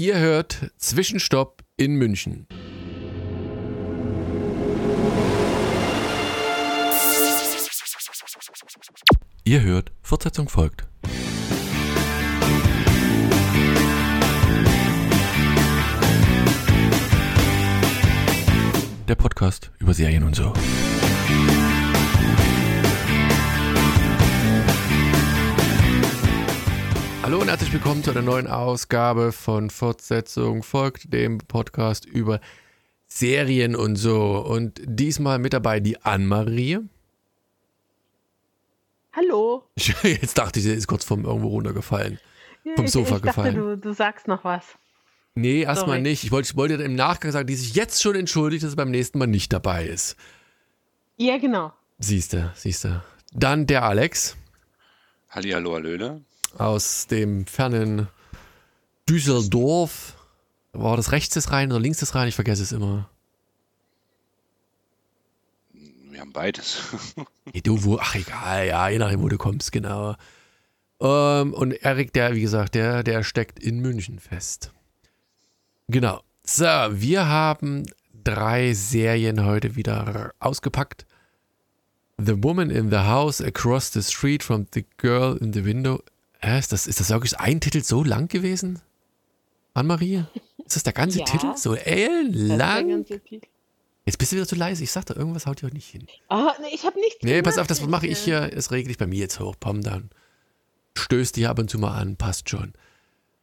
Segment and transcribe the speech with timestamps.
[0.00, 2.46] Ihr hört Zwischenstopp in München.
[9.44, 10.88] Ihr hört, Fortsetzung folgt.
[19.06, 20.54] Der Podcast über Serien und so.
[27.30, 32.40] Hallo und herzlich willkommen zu einer neuen Ausgabe von Fortsetzung folgt dem Podcast über
[33.06, 34.44] Serien und so.
[34.44, 36.80] Und diesmal mit dabei die Anne-Marie.
[39.12, 39.62] Hallo.
[40.02, 42.18] Jetzt dachte ich, sie ist kurz vom irgendwo runtergefallen.
[42.74, 43.54] Vom Sofa ich gefallen.
[43.54, 44.64] Dachte, du, du sagst noch was.
[45.36, 46.24] Nee, erstmal nicht.
[46.24, 48.90] Ich wollte, ich wollte im Nachgang sagen, die sich jetzt schon entschuldigt, dass sie beim
[48.90, 50.16] nächsten Mal nicht dabei ist.
[51.16, 51.72] Ja, genau.
[52.00, 53.04] Siehste, siehste.
[53.32, 54.36] Dann der Alex
[55.30, 56.22] Hallihallo, Hallöle.
[56.58, 58.08] Aus dem fernen
[59.08, 60.16] Düsseldorf.
[60.72, 62.28] War das rechts des Rhein oder links des Rhein?
[62.28, 63.08] Ich vergesse es immer.
[65.72, 66.82] Wir haben beides.
[67.64, 70.14] Du, wo, ach egal, ja, je nachdem, wo du kommst, genau.
[71.00, 74.70] Ähm, und Erik, der, wie gesagt, der, der steckt in München fest.
[75.88, 76.22] Genau.
[76.44, 77.84] So, wir haben
[78.22, 81.06] drei Serien heute wieder ausgepackt.
[82.18, 86.02] The Woman in the House Across the Street from the Girl in the Window.
[86.42, 88.80] Hä, ist das, ist das wirklich ein Titel so lang gewesen?
[89.74, 90.24] Anne-Marie?
[90.64, 91.24] Ist das der ganze Ja.
[91.24, 91.52] Titel?
[91.56, 93.04] So ellenlang?
[94.06, 94.82] Jetzt bist du wieder zu leise.
[94.82, 96.06] Ich sagte, irgendwas haut dir heute nicht hin.
[96.28, 98.48] Ah, nee, ich habe nichts Nee, pass auf, das mache ich hier.
[98.48, 99.54] Das regle ich bei mir jetzt hoch.
[99.60, 100.10] Pom, dann
[100.96, 102.16] stößt die ab und zu mal an.
[102.16, 102.72] Passt schon.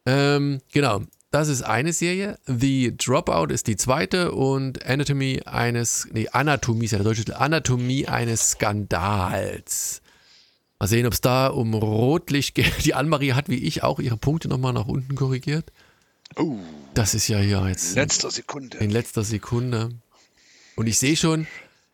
[0.06, 1.02] Ähm, genau.
[1.30, 2.40] Das ist eine Serie.
[2.46, 7.38] The Dropout ist die zweite und Anatomy eines, nee, Anatomie ist ja der deutsche Titel.
[7.38, 10.02] Anatomie eines Skandals.
[10.80, 12.72] Mal sehen, ob es da um Rotlicht geht.
[12.86, 15.72] Die Annemarie hat wie ich auch ihre Punkte nochmal nach unten korrigiert.
[16.36, 16.58] Oh,
[16.94, 18.78] Das ist ja hier jetzt letzter Sekunde.
[18.78, 19.90] in letzter Sekunde.
[20.76, 21.48] Und ich sehe schon,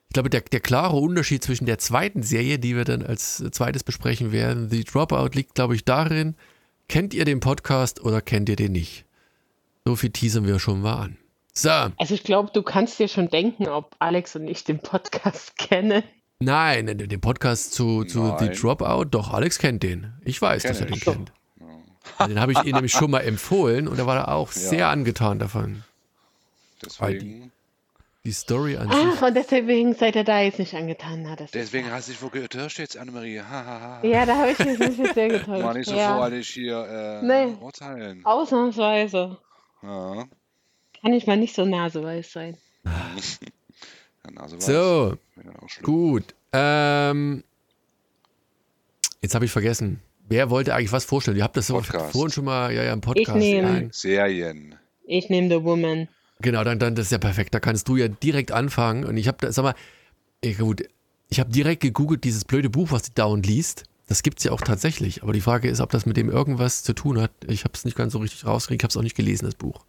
[0.10, 3.84] ich glaube, der, der klare Unterschied zwischen der zweiten Serie, die wir dann als zweites
[3.84, 6.36] besprechen werden, The Dropout, liegt, glaube ich, darin,
[6.90, 9.06] kennt ihr den Podcast oder kennt ihr den nicht?
[9.86, 11.18] So viel teasern wir schon mal an.
[11.54, 15.56] So, Also ich glaube, du kannst dir schon denken, ob Alex und ich den Podcast
[15.58, 16.04] kennen.
[16.44, 18.50] Nein, den Podcast zu, zu The.
[18.50, 20.14] Dropout, doch, Alex kennt den.
[20.24, 21.02] Ich weiß, dass er den ich.
[21.02, 21.32] kennt.
[22.28, 25.40] Den habe ich ihm nämlich schon mal empfohlen und er war da auch sehr angetan
[25.40, 25.84] davon.
[26.84, 27.52] Deswegen,
[28.26, 28.98] Die Story an sich.
[29.18, 31.24] Ach, und deswegen seid ihr da jetzt nicht angetan.
[31.24, 33.36] Na, deswegen hast du dich wohl getäuscht jetzt, Annemarie.
[33.36, 35.64] Ja, da habe ich mich ein bisschen sehr getäuscht.
[35.64, 36.16] War nicht so ja.
[36.16, 37.54] voreilig hier äh, Nee.
[37.62, 38.26] urteilen.
[38.26, 39.38] Ausnahmsweise.
[39.82, 40.26] Ja.
[41.02, 42.58] Kann ich mal nicht so naseweis sein.
[44.26, 44.66] Ja, Nase weiß.
[44.66, 45.18] So,
[45.68, 45.84] Schlimm.
[45.86, 46.36] Gut.
[46.52, 47.44] Ähm,
[49.22, 50.00] jetzt habe ich vergessen.
[50.30, 51.38] Wer wollte eigentlich was vorstellen?
[51.38, 52.12] Ihr habt das Podcast.
[52.14, 53.38] vorhin schon mal ja, ja, im Podcast.
[53.38, 53.90] nehme- ein.
[53.92, 54.76] Serien.
[55.06, 56.08] Ich nehme The Woman.
[56.40, 57.54] Genau, dann, dann das ist ja perfekt.
[57.54, 59.04] Da kannst du ja direkt anfangen.
[59.06, 59.76] Und ich habe, sag mal,
[60.44, 60.84] ja, gut,
[61.30, 63.84] ich habe direkt gegoogelt, dieses blöde Buch, was die dauernd liest.
[64.08, 65.24] Das gibt es ja auch tatsächlich.
[65.24, 67.32] Aber die Frage ist, ob das mit dem irgendwas zu tun hat.
[67.48, 68.82] Ich habe es nicht ganz so richtig rausgekriegt.
[68.82, 69.86] Ich habe es auch nicht gelesen, das Buch.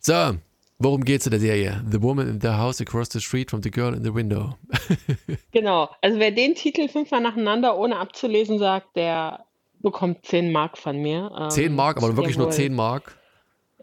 [0.00, 0.36] So,
[0.80, 1.84] worum geht's in der Serie?
[1.90, 4.56] The Woman in the House Across the Street from the Girl in the Window.
[5.52, 5.88] Genau.
[6.00, 9.44] Also wer den Titel fünfmal nacheinander ohne abzulesen sagt, der
[9.80, 11.30] bekommt 10 Mark von mir.
[11.38, 12.56] Ähm, 10 Mark, aber wirklich nur jawohl.
[12.56, 13.16] 10 Mark.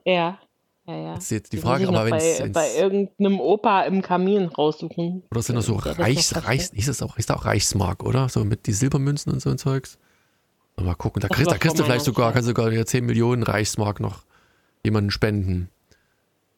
[0.06, 0.40] Ja.
[0.88, 1.16] Ja, ja.
[1.16, 2.40] Das ist jetzt die Die Frage, aber wenn es.
[2.40, 5.24] bei, bei irgendeinem Opa im Kamin raussuchen.
[5.31, 8.29] Oder sind das so Reichs, Reichs, hieß das auch, ist da auch Reichsmark, oder?
[8.29, 9.97] So mit die Silbermünzen und so ein Zeugs.
[10.79, 13.44] Mal gucken, da kriegst, da kriegst du vielleicht sogar, kannst du sogar ja 10 Millionen
[13.44, 14.24] Reichsmark noch
[14.85, 15.69] jemanden spenden.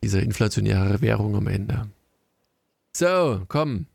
[0.04, 1.90] Diese inflationäre Währung am Ende.
[2.94, 3.86] So, komm.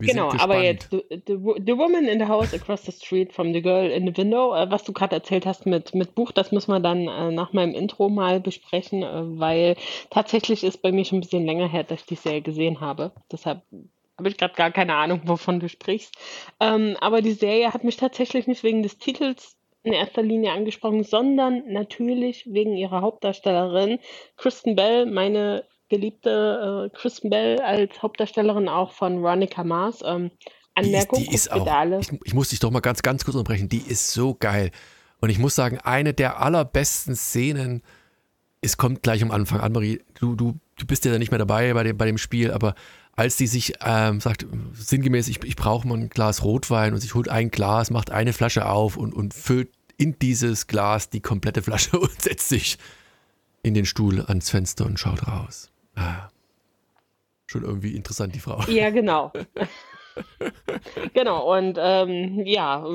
[0.00, 3.52] Wir Genau, sind aber jetzt the, the Woman in the House Across the Street from
[3.52, 6.52] the Girl in the Window, äh, was du gerade erzählt hast mit, mit Buch, das
[6.52, 9.76] müssen wir dann äh, nach meinem Intro mal besprechen, äh, weil
[10.08, 13.12] tatsächlich ist bei mir schon ein bisschen länger her, dass ich die Serie gesehen habe.
[13.30, 13.62] Deshalb
[14.16, 16.14] habe ich gerade gar keine Ahnung, wovon du sprichst.
[16.60, 21.04] Ähm, aber die Serie hat mich tatsächlich nicht wegen des Titels in erster Linie angesprochen,
[21.04, 23.98] sondern natürlich wegen ihrer Hauptdarstellerin
[24.36, 30.02] Kristen Bell, meine geliebte äh, Kristen Bell als Hauptdarstellerin auch von Veronica Mars.
[30.04, 30.30] Ähm,
[30.78, 33.24] Die ist, Anmerkung, die ist guckt auch, ich, ich muss dich doch mal ganz, ganz
[33.24, 34.70] kurz unterbrechen, die ist so geil.
[35.20, 37.82] Und ich muss sagen, eine der allerbesten Szenen,
[38.62, 41.74] es kommt gleich am Anfang an, Marie, du, du, du bist ja nicht mehr dabei
[41.74, 42.74] bei dem, bei dem Spiel, aber
[43.16, 47.14] als die sich ähm, sagt, sinngemäß, ich, ich brauche mal ein Glas Rotwein und sich
[47.14, 51.62] holt ein Glas, macht eine Flasche auf und, und füllt in dieses Glas die komplette
[51.62, 52.78] Flasche und setzt sich
[53.62, 55.70] in den Stuhl ans Fenster und schaut raus.
[55.94, 56.30] Ah.
[57.46, 58.62] Schon irgendwie interessant, die Frau.
[58.68, 59.32] Ja, genau.
[61.14, 62.86] genau, und ähm, ja,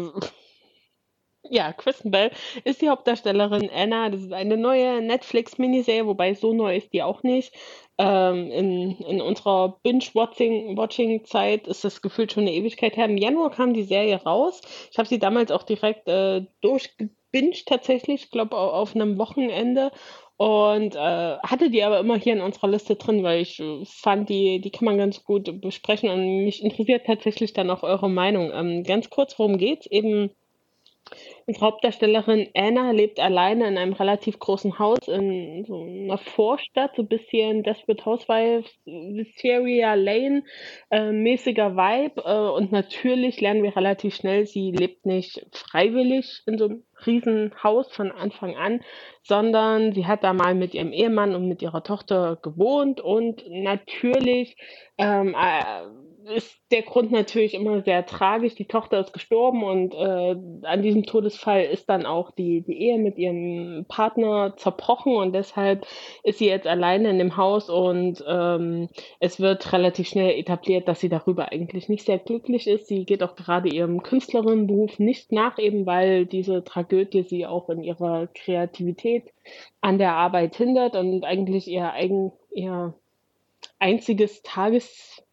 [1.49, 2.31] Ja, Kristen Bell
[2.63, 4.09] ist die Hauptdarstellerin Anna.
[4.09, 7.53] Das ist eine neue Netflix-Miniserie, wobei so neu ist die auch nicht.
[7.97, 13.05] Ähm, in, in unserer Binge-Watching-Zeit ist das gefühlt schon eine Ewigkeit her.
[13.05, 14.61] Im Januar kam die Serie raus.
[14.91, 19.91] Ich habe sie damals auch direkt äh, durchgebinged tatsächlich, ich glaube auf einem Wochenende.
[20.37, 24.27] Und äh, hatte die aber immer hier in unserer Liste drin, weil ich äh, fand,
[24.27, 28.51] die, die kann man ganz gut besprechen und mich interessiert tatsächlich dann auch eure Meinung.
[28.53, 29.85] Ähm, ganz kurz, worum geht's?
[29.87, 30.31] Eben
[31.47, 37.03] Unsere Hauptdarstellerin Anna lebt alleine in einem relativ großen Haus in so einer Vorstadt, so
[37.03, 40.43] ein bisschen Desperate Housewives, Wisteria Lane,
[40.89, 42.23] äh, mäßiger Vibe.
[42.25, 47.91] Äh, und natürlich lernen wir relativ schnell, sie lebt nicht freiwillig in so einem Riesenhaus
[47.91, 48.81] von Anfang an,
[49.21, 54.57] sondern sie hat da mal mit ihrem Ehemann und mit ihrer Tochter gewohnt und natürlich
[54.97, 55.85] ähm, äh,
[56.25, 58.55] ist der Grund natürlich immer sehr tragisch.
[58.55, 60.35] Die Tochter ist gestorben und äh,
[60.65, 65.85] an diesem Todesfall ist dann auch die, die Ehe mit ihrem Partner zerbrochen und deshalb
[66.23, 68.89] ist sie jetzt alleine in dem Haus und ähm,
[69.19, 72.87] es wird relativ schnell etabliert, dass sie darüber eigentlich nicht sehr glücklich ist.
[72.87, 77.83] Sie geht auch gerade ihrem Künstlerinnenberuf nicht nach, eben weil diese Tragödie sie auch in
[77.83, 79.31] ihrer Kreativität
[79.81, 82.95] an der Arbeit hindert und eigentlich ihr eigen, ihr
[83.79, 85.24] einziges Tages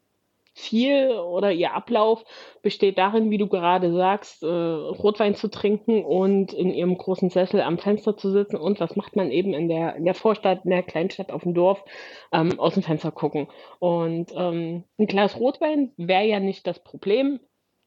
[0.54, 2.25] Ziel oder ihr Ablauf
[2.62, 7.60] besteht darin, wie du gerade sagst, äh, Rotwein zu trinken und in ihrem großen Sessel
[7.62, 8.56] am Fenster zu sitzen.
[8.56, 11.54] Und was macht man eben in der, in der Vorstadt, in der Kleinstadt auf dem
[11.54, 11.82] Dorf,
[12.32, 13.49] ähm, aus dem Fenster gucken.
[13.78, 17.40] Und ähm, ein Glas Rotwein wäre ja nicht das Problem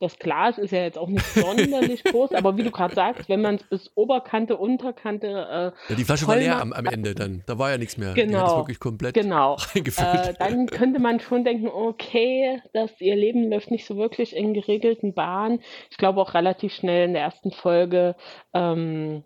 [0.05, 3.41] das Glas ist ja jetzt auch nicht sonderlich groß, aber wie du gerade sagst, wenn
[3.41, 5.27] man es bis Oberkante, Unterkante.
[5.27, 7.43] Äh, ja, die Flasche war leer am, am, Ende dann.
[7.47, 8.13] Da war ja nichts mehr.
[8.13, 8.57] Genau.
[8.57, 9.57] wirklich komplett genau.
[9.75, 14.53] Äh, dann könnte man schon denken, okay, dass ihr Leben läuft nicht so wirklich in
[14.53, 15.61] geregelten Bahnen.
[15.89, 18.15] Ich glaube auch relativ schnell in der ersten Folge.
[18.53, 19.23] Ähm,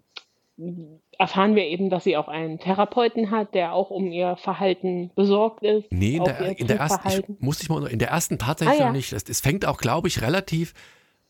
[1.17, 5.63] erfahren wir eben, dass sie auch einen Therapeuten hat, der auch um ihr Verhalten besorgt
[5.63, 5.91] ist.
[5.91, 8.83] Nee, in der, in der ersten, ich, musste ich mal, in der ersten tatsächlich ah,
[8.83, 8.85] ja.
[8.87, 9.11] noch nicht.
[9.13, 10.73] Es, fängt auch, glaube ich, relativ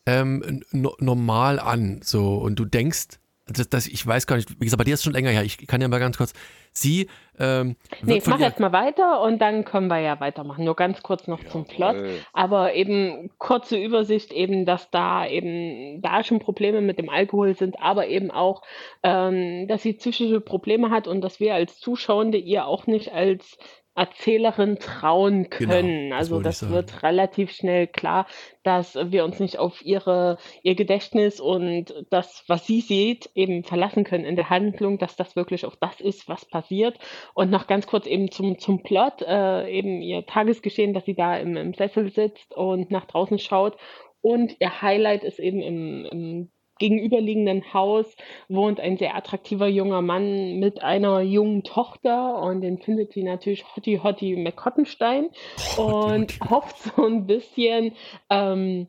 [0.05, 2.01] ähm, no, normal an.
[2.03, 4.99] So, und du denkst, das, das, ich weiß gar nicht, wie gesagt, bei dir ist
[4.99, 5.43] es schon länger her.
[5.43, 6.33] Ich kann ja mal ganz kurz.
[6.71, 7.07] Sie.
[7.39, 10.65] Ähm, nee, ich mache jetzt mal weiter und dann können wir ja weitermachen.
[10.65, 11.51] Nur ganz kurz noch Jawohl.
[11.51, 11.95] zum Plot.
[12.33, 17.81] Aber eben kurze Übersicht, eben, dass da eben da schon Probleme mit dem Alkohol sind,
[17.81, 18.61] aber eben auch,
[19.03, 23.57] ähm, dass sie psychische Probleme hat und dass wir als Zuschauende ihr auch nicht als
[23.95, 26.09] Erzählerin trauen können.
[26.09, 28.27] Genau, also das, das wird relativ schnell klar,
[28.63, 34.03] dass wir uns nicht auf ihre, ihr Gedächtnis und das, was sie sieht, eben verlassen
[34.03, 36.97] können in der Handlung, dass das wirklich auch das ist, was passiert.
[37.33, 41.37] Und noch ganz kurz eben zum, zum Plot, äh, eben ihr Tagesgeschehen, dass sie da
[41.37, 43.75] im, im Sessel sitzt und nach draußen schaut
[44.21, 48.15] und ihr Highlight ist eben im, im gegenüberliegenden Haus
[48.47, 53.65] wohnt ein sehr attraktiver junger Mann mit einer jungen Tochter und den findet sie natürlich
[53.75, 55.29] Hottie Hottie McCottenstein
[55.77, 57.93] und hofft so ein bisschen,
[58.29, 58.87] ähm,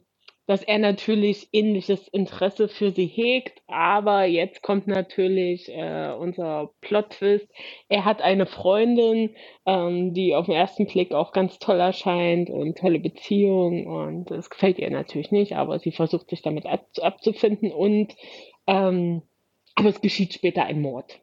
[0.51, 7.47] dass er natürlich ähnliches Interesse für sie hegt, aber jetzt kommt natürlich äh, unser Plot-Twist.
[7.89, 12.79] Er hat eine Freundin, ähm, die auf den ersten Blick auch ganz toll erscheint und
[12.79, 17.71] tolle Beziehung und das gefällt ihr natürlich nicht, aber sie versucht sich damit ab abzufinden
[17.71, 18.17] und
[18.67, 19.23] ähm,
[19.77, 21.21] aber es geschieht später ein Mord.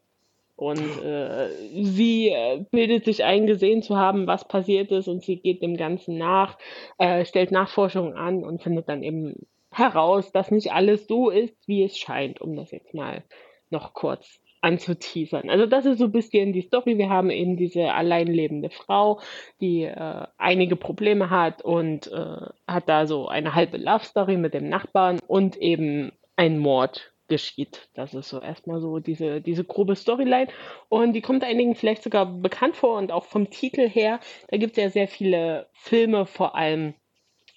[0.58, 1.50] Und äh,
[1.84, 5.76] sie äh, bildet sich ein, gesehen zu haben, was passiert ist, und sie geht dem
[5.76, 6.58] Ganzen nach,
[6.98, 11.84] äh, stellt Nachforschungen an und findet dann eben heraus, dass nicht alles so ist, wie
[11.84, 13.22] es scheint, um das jetzt mal
[13.70, 15.48] noch kurz anzuteasern.
[15.48, 16.98] Also das ist so ein bisschen die Story.
[16.98, 19.20] Wir haben eben diese alleinlebende Frau,
[19.60, 24.54] die äh, einige Probleme hat und äh, hat da so eine halbe Love Story mit
[24.54, 27.88] dem Nachbarn und eben ein Mord geschieht.
[27.94, 30.48] Das ist so erstmal so diese, diese grobe Storyline.
[30.88, 34.20] Und die kommt einigen vielleicht sogar bekannt vor und auch vom Titel her.
[34.48, 36.94] Da gibt es ja sehr viele Filme vor allem,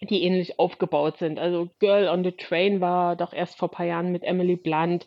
[0.02, 1.40] die ähnlich aufgebaut sind.
[1.40, 5.06] Also Girl on the Train war doch erst vor ein paar Jahren mit Emily Blunt.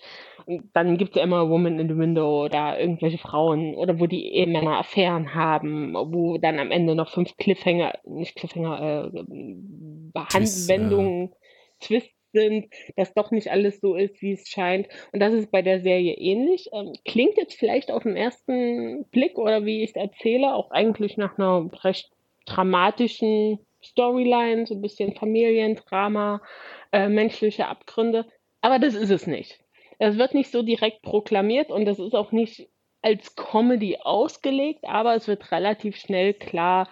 [0.73, 4.33] Dann gibt es ja immer Woman in the Window oder irgendwelche Frauen oder wo die
[4.33, 11.35] Ehemänner Affären haben, wo dann am Ende noch fünf Cliffhanger, nicht Cliffhanger, äh, Handwendungen,
[11.80, 14.88] Twist sind, dass doch nicht alles so ist, wie es scheint.
[15.12, 16.69] Und das ist bei der Serie ähnlich.
[16.75, 21.17] Ähm, klingt jetzt vielleicht auf den ersten Blick oder wie ich es erzähle, auch eigentlich
[21.17, 22.11] nach einer recht
[22.45, 26.43] dramatischen Storyline, so ein bisschen Familiendrama,
[26.93, 28.26] äh, menschliche Abgründe.
[28.61, 29.61] Aber das ist es nicht.
[29.99, 32.69] Es wird nicht so direkt proklamiert und das ist auch nicht
[33.03, 36.88] als Comedy ausgelegt, aber es wird relativ schnell klar,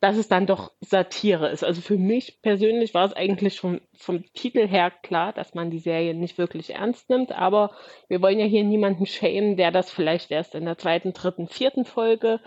[0.00, 1.62] dass es dann doch Satire ist.
[1.62, 5.78] Also für mich persönlich war es eigentlich schon vom Titel her klar, dass man die
[5.78, 7.72] Serie nicht wirklich ernst nimmt, aber
[8.08, 11.84] wir wollen ja hier niemanden schämen, der das vielleicht erst in der zweiten, dritten, vierten
[11.84, 12.40] Folge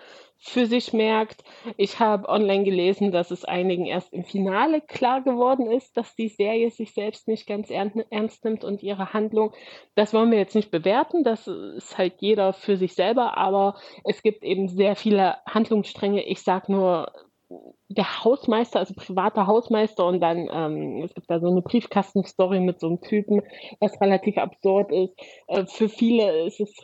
[0.43, 1.43] für sich merkt.
[1.77, 6.27] Ich habe online gelesen, dass es einigen erst im Finale klar geworden ist, dass die
[6.27, 9.53] Serie sich selbst nicht ganz ernst nimmt und ihre Handlung.
[9.95, 14.21] Das wollen wir jetzt nicht bewerten, das ist halt jeder für sich selber, aber es
[14.21, 16.23] gibt eben sehr viele Handlungsstränge.
[16.23, 17.11] Ich sage nur,
[17.87, 22.79] der Hausmeister, also privater Hausmeister und dann, ähm, es gibt da so eine Briefkastenstory mit
[22.79, 23.41] so einem Typen,
[23.79, 25.13] was relativ absurd ist.
[25.47, 26.75] Äh, für viele ist es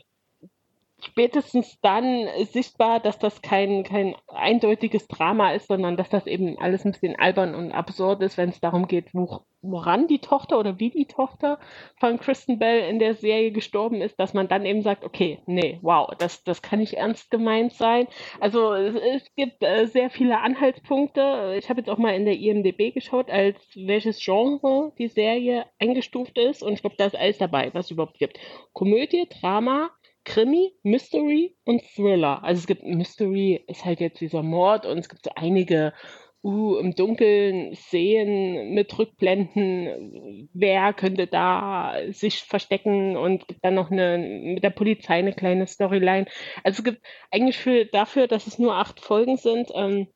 [1.06, 6.86] spätestens dann sichtbar, dass das kein, kein eindeutiges Drama ist, sondern dass das eben alles
[6.86, 10.79] ein bisschen albern und absurd ist, wenn es darum geht, wo, woran die Tochter oder
[10.79, 11.60] wie die Tochter
[12.00, 15.79] von Kristen Bell in der Serie gestorben ist, dass man dann eben sagt, okay, nee,
[15.82, 18.08] wow, das, das kann nicht ernst gemeint sein.
[18.39, 21.56] Also es, es gibt äh, sehr viele Anhaltspunkte.
[21.58, 26.38] Ich habe jetzt auch mal in der IMDB geschaut, als welches Genre die Serie eingestuft
[26.38, 28.39] ist und ich glaube, da ist alles dabei, was es überhaupt gibt.
[28.74, 29.89] Komödie, Drama,
[30.29, 32.43] Krimi, Mystery und Thriller.
[32.43, 35.91] Also es gibt Mystery, ist halt jetzt dieser Mord und es gibt so einige
[36.43, 43.89] uh, im Dunkeln Szenen mit Rückblenden, wer könnte da sich verstecken und gibt dann noch
[43.89, 46.27] eine mit der Polizei eine kleine Storyline.
[46.63, 50.09] Also es gibt eigentlich für dafür, dass es nur acht Folgen sind, ähm,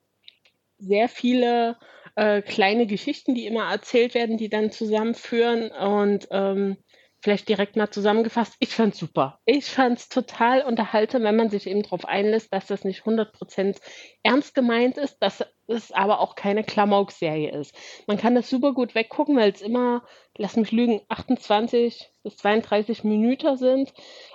[0.78, 1.78] sehr viele
[2.16, 6.78] äh, kleine Geschichten, die immer erzählt werden, die dann zusammenführen und ähm,
[7.24, 9.40] vielleicht direkt mal zusammengefasst, ich fand's super.
[9.46, 13.78] Ich fand's total unterhaltsam, wenn man sich eben darauf einlässt, dass das nicht 100%
[14.24, 17.74] ernst gemeint ist, dass es aber auch keine Klamauk-Serie ist.
[18.08, 20.04] Man kann das super gut weggucken, weil es immer,
[20.38, 23.94] lass mich lügen, 28 bis 32 Minuten sind.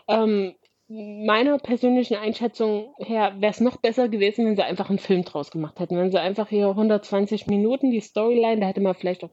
[0.08, 0.54] Ähm,
[0.88, 5.50] meiner persönlichen Einschätzung her wäre es noch besser gewesen, wenn sie einfach einen Film draus
[5.50, 5.98] gemacht hätten.
[5.98, 9.30] Wenn sie einfach hier 120 Minuten die Storyline, da hätte man vielleicht auch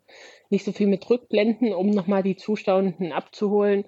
[0.49, 3.85] nicht so viel mit Rückblenden, um nochmal die Zuschauenden abzuholen,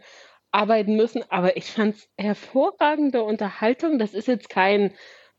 [0.52, 1.24] arbeiten müssen.
[1.30, 4.00] Aber ich fand es hervorragende Unterhaltung.
[4.00, 4.94] Das ist jetzt kein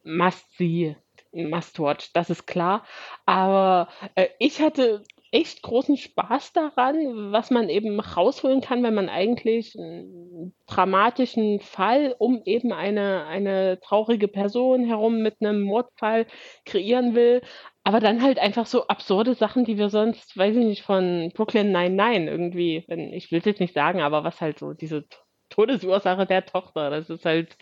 [0.04, 0.96] Must-See,
[1.32, 2.84] Must-Watch, das ist klar.
[3.24, 9.08] Aber äh, ich hatte echt großen Spaß daran, was man eben rausholen kann, wenn man
[9.08, 16.26] eigentlich einen dramatischen Fall um eben eine, eine traurige Person herum mit einem Mordfall
[16.64, 17.42] kreieren will,
[17.84, 21.72] aber dann halt einfach so absurde Sachen, die wir sonst, weiß ich nicht, von Brooklyn
[21.72, 25.04] Nine-Nine irgendwie, wenn, ich will es jetzt nicht sagen, aber was halt so diese
[25.50, 27.56] Todesursache der Tochter, das ist halt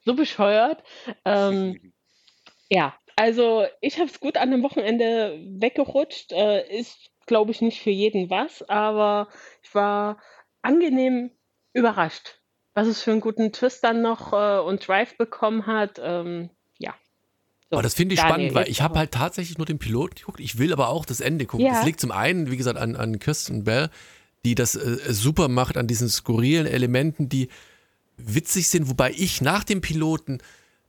[0.00, 0.82] so bescheuert.
[1.24, 1.92] Ähm,
[2.68, 6.30] ja, also ich habe es gut an dem Wochenende weggerutscht.
[6.30, 9.26] Äh, ist, glaube ich, nicht für jeden was, aber
[9.60, 10.18] ich war
[10.62, 11.32] angenehm
[11.72, 12.38] überrascht,
[12.74, 16.00] was es für einen guten Twist dann noch äh, und Drive bekommen hat.
[16.00, 16.94] Ähm, ja.
[17.68, 20.14] So, aber das finde ich Daniel, spannend, weil ich habe halt tatsächlich nur den Piloten
[20.14, 20.38] geguckt.
[20.38, 21.66] Ich will aber auch das Ende gucken.
[21.66, 21.72] Ja.
[21.72, 23.90] Das liegt zum einen, wie gesagt, an, an Kirsten Bell,
[24.44, 27.48] die das äh, super macht, an diesen skurrilen Elementen, die
[28.16, 30.38] witzig sind, wobei ich nach dem Piloten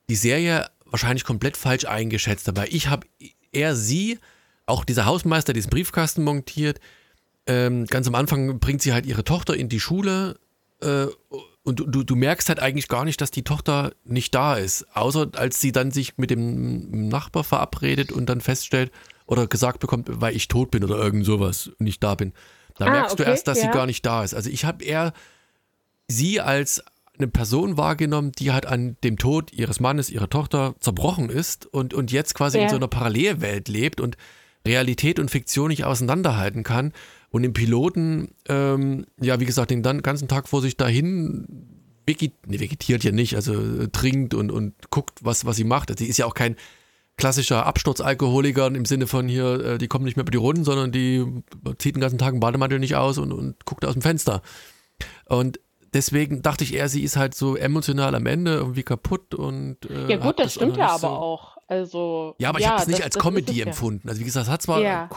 [0.09, 2.47] die Serie wahrscheinlich komplett falsch eingeschätzt.
[2.49, 3.07] Aber ich habe
[3.51, 4.19] eher sie,
[4.65, 6.79] auch dieser Hausmeister, diesen Briefkasten montiert.
[7.47, 10.39] Ähm, ganz am Anfang bringt sie halt ihre Tochter in die Schule
[10.81, 11.07] äh,
[11.63, 14.85] und du, du merkst halt eigentlich gar nicht, dass die Tochter nicht da ist.
[14.95, 18.91] Außer als sie dann sich mit dem Nachbar verabredet und dann feststellt
[19.25, 22.33] oder gesagt bekommt, weil ich tot bin oder irgend sowas und nicht da bin.
[22.77, 23.65] Da ah, merkst okay, du erst, dass ja.
[23.65, 24.33] sie gar nicht da ist.
[24.33, 25.13] Also ich habe eher
[26.07, 26.83] sie als
[27.19, 31.93] eine Person wahrgenommen, die halt an dem Tod ihres Mannes, ihrer Tochter zerbrochen ist und,
[31.93, 32.63] und jetzt quasi ja.
[32.63, 34.17] in so einer Parallelwelt lebt und
[34.65, 36.93] Realität und Fiktion nicht auseinanderhalten kann.
[37.29, 41.45] Und im Piloten, ähm, ja, wie gesagt, den ganzen Tag vor sich dahin
[42.05, 45.91] vegetiert, nee, vegetiert ja nicht, also äh, trinkt und, und guckt, was, was sie macht.
[45.91, 46.55] Also, sie ist ja auch kein
[47.17, 50.91] klassischer Absturzalkoholiker im Sinne von hier, äh, die kommt nicht mehr über die Runden, sondern
[50.91, 51.25] die
[51.77, 54.41] zieht den ganzen Tag einen Bademantel nicht aus und, und guckt aus dem Fenster.
[55.25, 55.59] Und
[55.93, 59.77] deswegen dachte ich eher, sie ist halt so emotional am Ende irgendwie kaputt und.
[59.89, 61.57] Äh, ja, gut, das, das stimmt ja aber so auch.
[61.67, 62.35] Also.
[62.39, 64.07] Ja, aber ich habe es nicht als Comedy empfunden.
[64.07, 64.09] Ja.
[64.09, 64.81] Also, wie gesagt, es hat zwar.
[64.81, 65.09] Ja.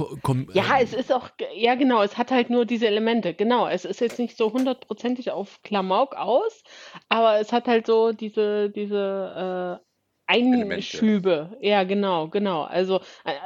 [0.53, 1.31] ja, äh, es ist auch.
[1.55, 3.35] Ja, genau, es hat halt nur diese Elemente.
[3.35, 6.63] Genau, es ist jetzt nicht so hundertprozentig auf Klamauk aus,
[7.09, 9.79] aber es hat halt so diese, diese.
[9.81, 9.87] Äh,
[10.25, 11.59] Einschübe.
[11.61, 12.63] Ja, genau, genau.
[12.63, 13.01] Also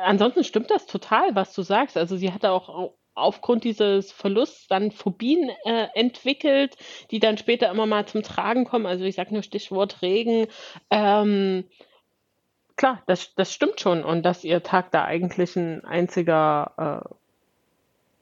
[0.05, 1.97] ansonsten stimmt das total, was du sagst.
[1.97, 6.77] Also sie hatte auch aufgrund dieses Verlusts dann Phobien äh, entwickelt,
[7.11, 8.87] die dann später immer mal zum Tragen kommen.
[8.87, 10.47] Also ich sage nur Stichwort Regen.
[10.91, 11.65] Ähm,
[12.77, 14.05] klar, das, das stimmt schon.
[14.05, 17.05] Und dass ihr Tag da eigentlich ein einziger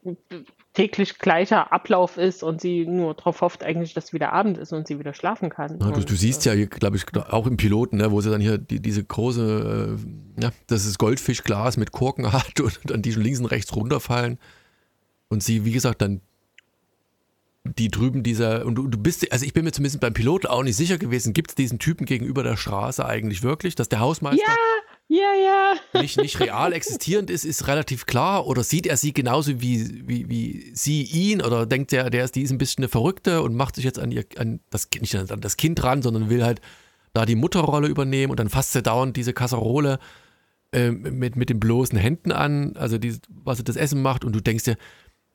[0.05, 0.15] äh,
[0.73, 4.87] täglich gleicher Ablauf ist und sie nur darauf hofft eigentlich, dass wieder Abend ist und
[4.87, 5.79] sie wieder schlafen kann.
[5.79, 8.41] Ja, du, du, siehst äh, ja, glaube ich, auch im Piloten, ne, wo sie dann
[8.41, 9.97] hier die, diese große,
[10.37, 13.75] äh, ja, das ist Goldfischglas mit Korken hat und dann die schon links und rechts
[13.75, 14.37] runterfallen.
[15.29, 16.21] Und sie, wie gesagt, dann
[17.63, 20.63] die drüben dieser, und du, du bist, also ich bin mir zumindest beim Piloten auch
[20.63, 24.45] nicht sicher gewesen, gibt es diesen Typen gegenüber der Straße eigentlich wirklich, dass der Hausmeister
[25.07, 26.01] Ja, ja, ja.
[26.01, 28.45] nicht, nicht real existierend ist, ist relativ klar.
[28.47, 31.41] Oder sieht er sie genauso wie, wie, wie sie ihn?
[31.41, 33.99] Oder denkt er, der ist, die ist ein bisschen eine Verrückte und macht sich jetzt
[33.99, 36.61] an, ihr, an das, nicht an das Kind ran, sondern will halt
[37.13, 39.99] da die Mutterrolle übernehmen und dann fasst sie dauernd diese Kasserole
[40.71, 44.33] äh, mit, mit den bloßen Händen an, also die, was sie das Essen macht und
[44.33, 44.77] du denkst dir,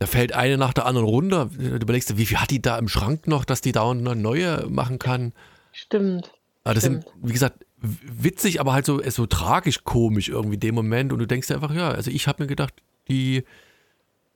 [0.01, 1.51] da fällt eine nach der anderen runter.
[1.57, 4.21] Du überlegst dir, wie viel hat die da im Schrank noch, dass die dauernd eine
[4.21, 5.35] neue machen kann?
[5.73, 6.33] Stimmt.
[6.65, 7.05] Aber das Stimmt.
[7.05, 11.13] sind, wie gesagt, witzig, aber halt so, so tragisch komisch irgendwie in dem Moment.
[11.13, 12.73] Und du denkst dir einfach, ja, also ich habe mir gedacht,
[13.09, 13.45] die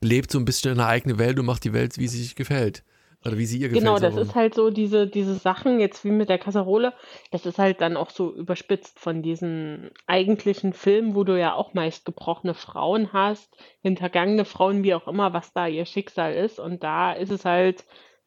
[0.02, 2.34] lebt so ein bisschen in einer eigenen Welt und macht die Welt, wie sie sich
[2.34, 2.84] gefällt.
[3.24, 3.84] Oder wie sie ihr gefällt.
[3.84, 6.92] Genau, das ist halt so diese, diese Sachen, jetzt wie mit der Kasserole,
[7.30, 11.72] das ist halt dann auch so überspitzt von diesen eigentlichen Filmen, wo du ja auch
[11.72, 13.48] meist gebrochene Frauen hast,
[13.80, 16.58] hintergangene Frauen, wie auch immer, was da ihr Schicksal ist.
[16.60, 17.84] Und da ist es halt,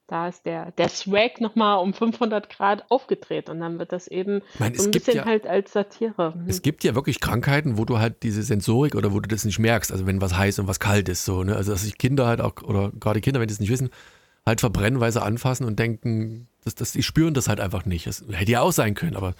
[0.08, 4.42] da ist der, der Swag nochmal um 500 Grad aufgedreht und dann wird das eben
[4.58, 6.34] meine, so ein bisschen ja- halt als Satire.
[6.34, 6.46] Hm.
[6.48, 9.60] Es gibt ja wirklich Krankheiten, wo du halt diese Sensorik oder wo du das nicht
[9.60, 11.56] merkst, also wenn was heiß und was kalt ist, so, ne?
[11.56, 13.89] Also dass sich Kinder halt auch, oder gerade Kinder, wenn die es nicht wissen,
[14.48, 18.08] halt verbrennen, weil sie anfassen und denken, dass, dass die spüren das halt einfach nicht.
[18.08, 19.36] Das hätte ja auch sein können, aber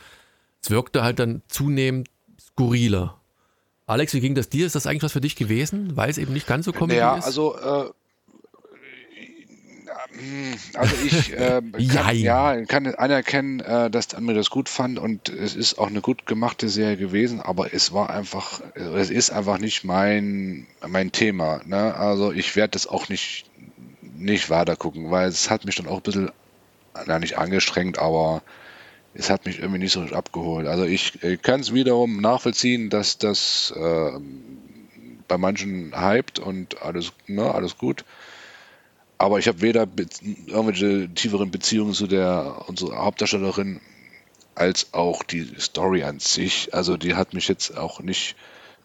[0.61, 2.09] es wirkte halt dann zunehmend
[2.39, 3.19] skurriler.
[3.87, 4.65] Alex, wie ging das dir?
[4.65, 7.17] Ist das eigentlich was für dich gewesen, weil es eben nicht ganz so Comedy Naja,
[7.17, 7.25] ist?
[7.25, 7.89] also, äh,
[10.11, 11.61] hm, also ich äh,
[11.93, 16.01] kann, ja, kann anerkennen, äh, dass André das gut fand und es ist auch eine
[16.01, 21.61] gut gemachte Serie gewesen, aber es war einfach, es ist einfach nicht mein, mein Thema.
[21.65, 21.95] Ne?
[21.95, 23.45] Also ich werde das auch nicht,
[24.17, 26.31] nicht weiter gucken, weil es hat mich dann auch ein bisschen,
[27.05, 28.41] na nicht angestrengt, aber
[29.13, 30.67] es hat mich irgendwie nicht so abgeholt.
[30.67, 34.12] Also ich äh, kann es wiederum nachvollziehen, dass das äh,
[35.27, 38.05] bei manchen hypt und alles, ne, alles gut.
[39.17, 39.88] Aber ich habe weder
[40.45, 43.81] irgendwelche tieferen Beziehungen zu der unserer Hauptdarstellerin
[44.53, 46.74] als auch die Story an sich.
[46.74, 48.36] Also die hat mich jetzt auch nicht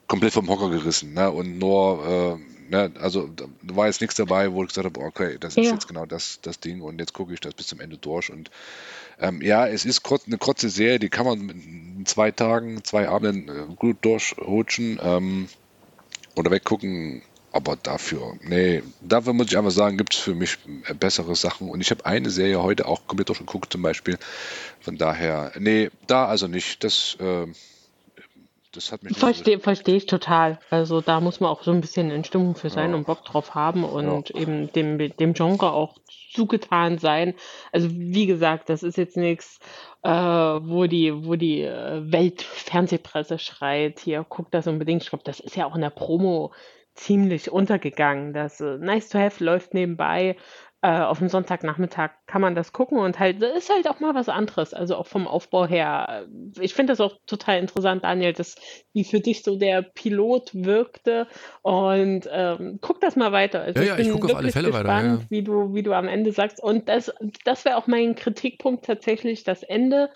[0.08, 1.12] komplett vom Hocker gerissen.
[1.12, 1.30] Ne?
[1.30, 5.36] Und nur, äh, ne, also da war jetzt nichts dabei, wo ich gesagt habe, okay,
[5.38, 5.72] das ist Ja.
[5.72, 8.30] jetzt genau das, das Ding und jetzt gucke ich das bis zum Ende durch.
[8.30, 8.50] Und
[9.20, 13.08] ähm, ja, es ist kurz, eine kurze Serie, die kann man in zwei Tagen, zwei
[13.08, 15.48] Abenden äh, gut durchrutschen ähm,
[16.34, 17.22] oder weggucken.
[17.54, 21.68] Aber dafür, nee, dafür muss ich einfach sagen, gibt es für mich äh, bessere Sachen.
[21.68, 24.18] Und ich habe eine Serie heute auch komplett durchgeguckt, zum Beispiel.
[24.80, 26.82] Von daher, nee, da also nicht.
[26.82, 27.46] Das, äh,
[28.72, 30.58] das hat mich Verstehe versteh ich total.
[30.70, 32.96] Also da muss man auch so ein bisschen in Stimmung für sein Ja.
[32.96, 35.98] und Bock drauf haben und eben dem, dem Genre auch
[36.32, 37.34] zugetan sein.
[37.70, 39.58] Also wie gesagt, das ist jetzt nichts,
[40.02, 45.02] äh, wo die, wo die äh, Weltfernsehpresse schreit, hier, guck das unbedingt.
[45.02, 46.52] Ich glaube, das ist ja auch in der Promo
[46.94, 48.32] ziemlich untergegangen.
[48.32, 50.36] Das äh, Nice to Have läuft nebenbei.
[50.84, 54.16] Äh, auf dem Sonntagnachmittag kann man das gucken und halt, das ist halt auch mal
[54.16, 54.74] was anderes.
[54.74, 56.26] Also auch vom Aufbau her.
[56.26, 58.56] äh, Ich finde das auch total interessant, Daniel, dass
[58.92, 61.28] wie für dich so der Pilot wirkte.
[61.62, 63.62] Und ähm, guck das mal weiter.
[63.62, 65.26] Also Ja, ja, ich bin gucke auf alle Fälle weiter, gespannt, ja.
[65.30, 66.60] wie du, wie du am Ende sagst.
[66.60, 67.14] Und das,
[67.44, 70.10] das wäre auch mein Kritikpunkt tatsächlich, das Ende.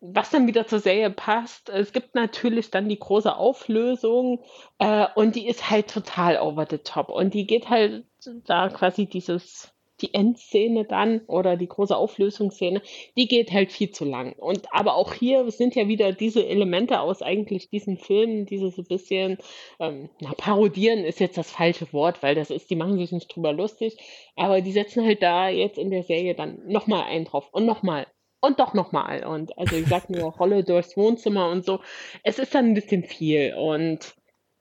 [0.00, 1.70] Was dann wieder zur Serie passt.
[1.70, 4.42] Es gibt natürlich dann die große Auflösung
[4.78, 7.08] äh, und die ist halt total over the top.
[7.08, 8.04] Und die geht halt
[8.44, 9.71] da quasi dieses,
[10.02, 12.82] die Endszene dann oder die große Auflösungsszene,
[13.16, 14.32] die geht halt viel zu lang.
[14.34, 18.82] Und aber auch hier sind ja wieder diese Elemente aus eigentlich diesen Filmen, diese so
[18.82, 19.38] ein bisschen,
[19.80, 23.34] ähm, na, parodieren ist jetzt das falsche Wort, weil das ist, die machen sich nicht
[23.34, 23.96] drüber lustig,
[24.36, 28.06] aber die setzen halt da jetzt in der Serie dann nochmal einen drauf und nochmal
[28.40, 29.24] und doch nochmal.
[29.24, 31.80] Und also ich sag nur Rolle durchs Wohnzimmer und so.
[32.24, 33.54] Es ist dann ein bisschen viel.
[33.54, 34.14] Und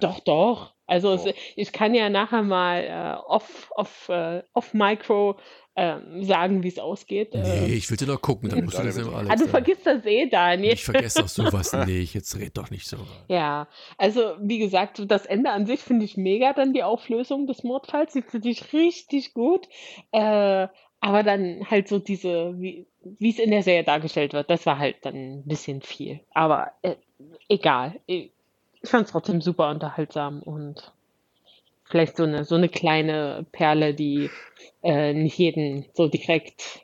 [0.00, 0.74] Doch, doch.
[0.86, 1.32] Also es, Doch.
[1.54, 5.36] ich kann ja nachher mal äh, off, off, äh, off Micro
[5.76, 7.32] ähm, sagen, wie es ausgeht.
[7.32, 9.48] nee, Äh, ich will dir noch gucken, dann musst du das dem Alex ah, du
[9.48, 10.72] vergisst das eh, Daniel.
[10.72, 12.96] Ich vergesse doch sowas nicht, jetzt red doch nicht so.
[13.28, 17.46] Ja, also wie gesagt, so das Ende an sich finde ich mega, dann die Auflösung
[17.46, 19.68] des Mordfalls, die finde ich richtig gut.
[20.10, 20.66] Äh,
[21.02, 22.86] aber dann halt so diese, wie
[23.18, 26.20] wie es in der Serie dargestellt wird, das war halt dann ein bisschen viel.
[26.32, 26.96] Aber äh,
[27.48, 28.00] egal.
[28.06, 28.32] Ich,
[28.82, 30.92] ich fand es trotzdem super unterhaltsam und
[31.84, 34.30] vielleicht so eine, so eine kleine Perle, die
[34.82, 36.80] äh, nicht jeden so direkt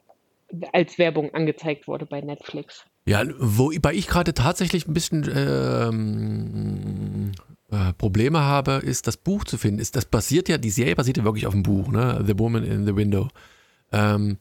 [0.72, 2.84] als Werbung angezeigt wurde bei Netflix.
[3.06, 7.32] Ja, wobei ich gerade tatsächlich ein bisschen ähm,
[7.70, 9.80] äh, Probleme habe, ist das Buch zu finden.
[9.80, 12.22] Ist, das basiert ja, die Serie basiert ja wirklich auf dem Buch, ne?
[12.26, 13.28] The Woman in the Window.
[13.92, 14.38] Ähm,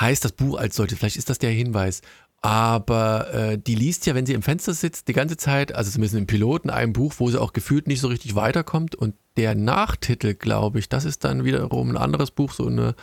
[0.00, 2.00] heißt das Buch als solches, vielleicht ist das der Hinweis.
[2.44, 6.16] Aber äh, die liest ja, wenn sie im Fenster sitzt, die ganze Zeit, also zumindest
[6.16, 8.96] im Piloten, ein Buch, wo sie auch gefühlt nicht so richtig weiterkommt.
[8.96, 12.96] Und der Nachtitel, glaube ich, das ist dann wiederum ein anderes Buch, so eine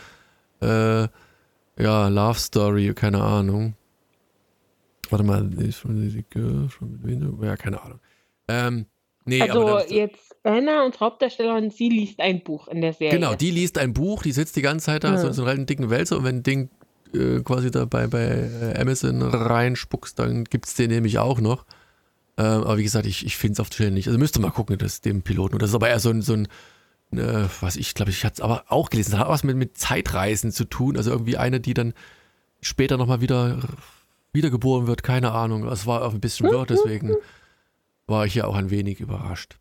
[0.60, 1.08] äh,
[1.82, 3.74] ja, Love Story, keine Ahnung.
[5.08, 5.50] Warte mal,
[7.42, 8.00] ja, keine Ahnung.
[8.46, 8.86] Ähm,
[9.24, 13.18] nee, also das, jetzt Anna, unsere Hauptdarstellerin, sie liest ein Buch in der Serie.
[13.18, 15.18] Genau, die liest ein Buch, die sitzt die ganze Zeit da, ja.
[15.18, 16.70] so in so einem dicken Wälzer und wenn ein Ding
[17.14, 21.64] äh, quasi da bei, äh, Amazon reinspuckst, dann gibt es den nämlich auch noch.
[22.36, 24.06] Ähm, aber wie gesagt, ich, ich finde es auf Stelle nicht.
[24.08, 25.58] Also müsste mal gucken, das dem Piloten.
[25.58, 26.48] Das ist aber eher so ein, so ein
[27.12, 29.76] äh, was ich glaube, ich hatte es aber auch gelesen, das hat was mit, mit
[29.76, 30.96] Zeitreisen zu tun.
[30.96, 31.92] Also irgendwie eine, die dann
[32.60, 33.58] später nochmal wieder
[34.32, 35.66] wiedergeboren wird, keine Ahnung.
[35.66, 37.16] Es war auch ein bisschen wird, deswegen
[38.06, 39.58] war ich ja auch ein wenig überrascht.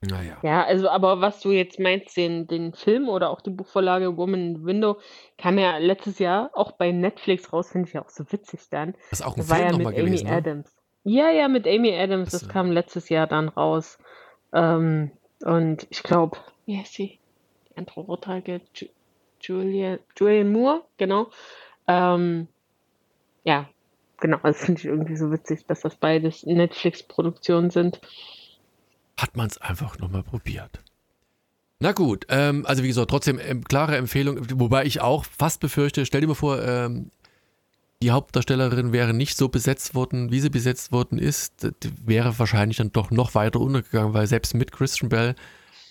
[0.00, 0.36] Naja.
[0.42, 4.40] Ja, also, aber was du jetzt meinst, den, den Film oder auch die Buchvorlage Woman
[4.40, 4.98] in the Window,
[5.38, 8.94] kam ja letztes Jahr auch bei Netflix raus, finde ich ja auch so witzig dann.
[9.10, 10.32] Das ist auch ein das Film war ja mit Amy gewesen, ne?
[10.32, 10.76] Adams.
[11.04, 13.98] Ja, ja, mit Amy Adams, das, das kam letztes Jahr dann raus.
[14.52, 17.18] Ähm, und ich glaube, wie heißt sie?
[17.70, 18.60] Die andere Vortrage,
[19.40, 21.28] Julia, Julian Moore, genau.
[21.86, 22.48] Ähm,
[23.44, 23.68] ja,
[24.18, 28.00] genau, das finde ich irgendwie so witzig, dass das beides Netflix-Produktionen sind
[29.18, 30.80] hat man es einfach nochmal probiert.
[31.78, 36.06] Na gut, ähm, also wie gesagt, trotzdem ähm, klare Empfehlung, wobei ich auch fast befürchte,
[36.06, 37.10] stell dir mal vor, ähm,
[38.02, 41.68] die Hauptdarstellerin wäre nicht so besetzt worden, wie sie besetzt worden ist,
[42.04, 45.34] wäre wahrscheinlich dann doch noch weiter untergegangen, weil selbst mit Christian Bell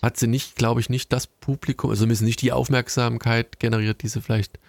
[0.01, 4.07] hat sie nicht, glaube ich, nicht das Publikum, also zumindest nicht die Aufmerksamkeit generiert, die
[4.07, 4.59] sie vielleicht,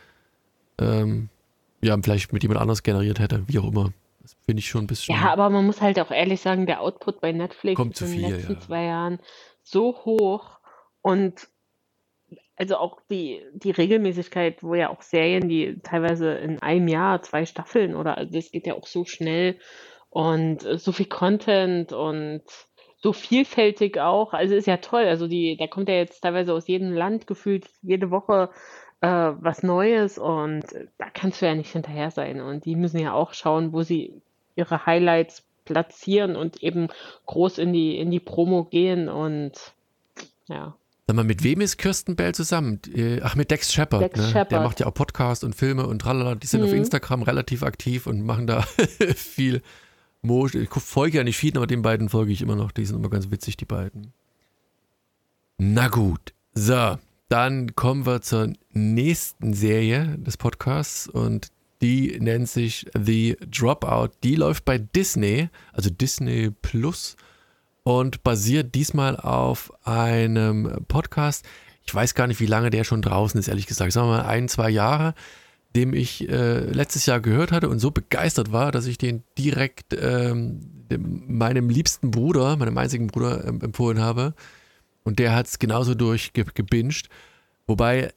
[0.78, 1.28] ähm,
[1.82, 3.92] ja, vielleicht mit jemand anders generiert hätte, wie auch immer.
[4.26, 5.14] Das finde ich schon ein bisschen.
[5.14, 8.20] Ja, aber man muss halt auch ehrlich sagen, der Output bei Netflix kommt in den
[8.22, 8.58] letzten ja.
[8.58, 9.20] zwei Jahren
[9.62, 10.58] so hoch
[11.00, 11.46] und
[12.56, 17.46] also auch die, die Regelmäßigkeit, wo ja auch Serien, die teilweise in einem Jahr zwei
[17.46, 19.60] Staffeln oder also das geht ja auch so schnell
[20.10, 22.42] und so viel Content und
[22.96, 24.32] so vielfältig auch.
[24.32, 25.04] Also ist ja toll.
[25.04, 28.50] Also die, da kommt ja jetzt teilweise aus jedem Land gefühlt jede Woche
[29.00, 30.64] äh, was Neues und
[30.98, 32.40] da kannst du ja nicht hinterher sein.
[32.40, 34.20] Und die müssen ja auch schauen, wo sie
[34.54, 36.88] ihre Highlights platzieren und eben
[37.26, 39.52] groß in die, in die Promo gehen und
[40.46, 40.76] ja.
[41.08, 42.80] Sag mal, mit wem ist Kirsten Bell zusammen?
[42.92, 44.02] Äh, ach, mit Dex Shepard.
[44.02, 44.26] Dex ne?
[44.26, 44.52] Shepard.
[44.52, 46.34] Der macht ja auch Podcasts und Filme und tralala.
[46.34, 46.66] Die sind mhm.
[46.66, 48.62] auf Instagram relativ aktiv und machen da
[49.14, 49.62] viel
[50.22, 50.62] Motion.
[50.62, 52.72] Ich folge ja nicht vielen, aber den beiden folge ich immer noch.
[52.72, 54.12] Die sind immer ganz witzig, die beiden.
[55.58, 56.32] Na gut.
[56.54, 56.96] So,
[57.28, 61.48] dann kommen wir zur nächsten Serie des Podcasts und
[61.82, 64.10] die nennt sich The Dropout.
[64.22, 67.16] Die läuft bei Disney, also Disney Plus
[67.82, 71.44] und basiert diesmal auf einem Podcast.
[71.84, 73.92] Ich weiß gar nicht, wie lange der schon draußen ist, ehrlich gesagt.
[73.92, 75.14] Sagen wir mal ein, zwei Jahre,
[75.74, 79.94] dem ich äh, letztes Jahr gehört hatte und so begeistert war, dass ich den direkt
[80.00, 80.60] ähm,
[80.90, 84.34] dem, meinem liebsten Bruder, meinem einzigen Bruder ähm, empfohlen habe.
[85.06, 87.08] Und der hat es genauso durchgebinged.
[87.68, 88.12] Wobei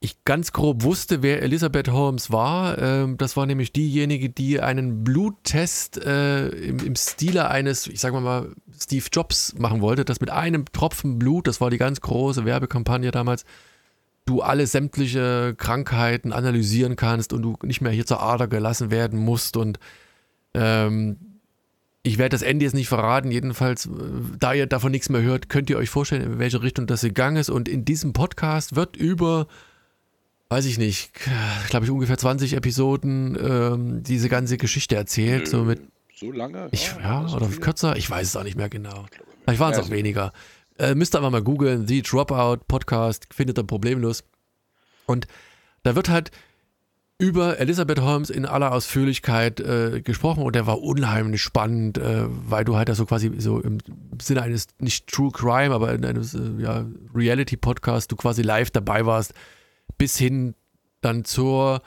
[0.00, 2.76] ich ganz grob wusste, wer Elizabeth Holmes war.
[2.76, 8.12] Ähm, das war nämlich diejenige, die einen Bluttest äh, im, im Stile eines, ich sag
[8.12, 10.04] mal, Steve Jobs machen wollte.
[10.04, 13.46] Das mit einem Tropfen Blut, das war die ganz große Werbekampagne damals,
[14.26, 19.18] du alle sämtliche Krankheiten analysieren kannst und du nicht mehr hier zur Ader gelassen werden
[19.18, 19.56] musst.
[19.56, 19.80] Und
[20.52, 21.16] ähm,
[22.08, 23.90] ich werde das Ende jetzt nicht verraten, jedenfalls, äh,
[24.38, 27.36] da ihr davon nichts mehr hört, könnt ihr euch vorstellen, in welche Richtung das gegangen
[27.36, 27.50] ist.
[27.50, 29.46] Und in diesem Podcast wird über,
[30.48, 31.12] weiß ich nicht,
[31.68, 35.48] glaube ich, ungefähr 20 Episoden ähm, diese ganze Geschichte erzählt.
[35.48, 35.82] So, mit,
[36.14, 36.68] so lange?
[36.72, 37.60] Ich, ja, oder viel?
[37.60, 37.96] kürzer?
[37.96, 39.06] Ich weiß es auch nicht mehr genau.
[39.44, 40.32] Vielleicht waren es auch weniger.
[40.78, 44.24] Äh, müsst ihr einfach mal googeln, The Dropout Podcast, findet ihr problemlos.
[45.06, 45.26] Und
[45.82, 46.30] da wird halt
[47.18, 52.64] über Elisabeth Holmes in aller Ausführlichkeit äh, gesprochen und der war unheimlich spannend, äh, weil
[52.64, 53.78] du halt da so quasi so im
[54.22, 58.70] Sinne eines nicht True Crime, aber in eines äh, ja, Reality Podcast du quasi live
[58.70, 59.34] dabei warst,
[59.98, 60.54] bis hin
[61.00, 61.82] dann zur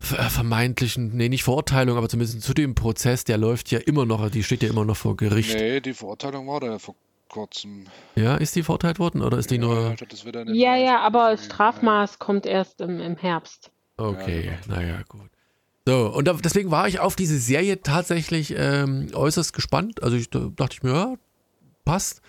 [0.00, 4.28] äh, vermeintlichen, nee, nicht Verurteilung, aber zumindest zu dem Prozess, der läuft ja immer noch,
[4.28, 5.54] die steht ja immer noch vor Gericht.
[5.54, 6.96] Nee, die Verurteilung war da ja vor
[7.28, 7.84] kurzem.
[8.16, 9.94] Ja, ist die verurteilt worden oder ist die ja, nur.
[10.52, 13.70] Ja, ja, aber Strafmaß kommt erst im, im Herbst.
[13.98, 14.76] Okay, ja, genau.
[14.76, 15.30] naja, gut.
[15.86, 20.02] So, und da, deswegen war ich auf diese Serie tatsächlich ähm, äußerst gespannt.
[20.02, 21.14] Also ich, da dachte ich mir, ja,
[21.84, 22.20] passt.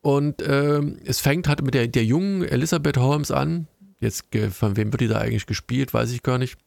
[0.00, 3.68] Und ähm, es fängt halt mit der, der jungen Elisabeth Holmes an.
[4.00, 6.58] Jetzt, von wem wird die da eigentlich gespielt, weiß ich gar nicht.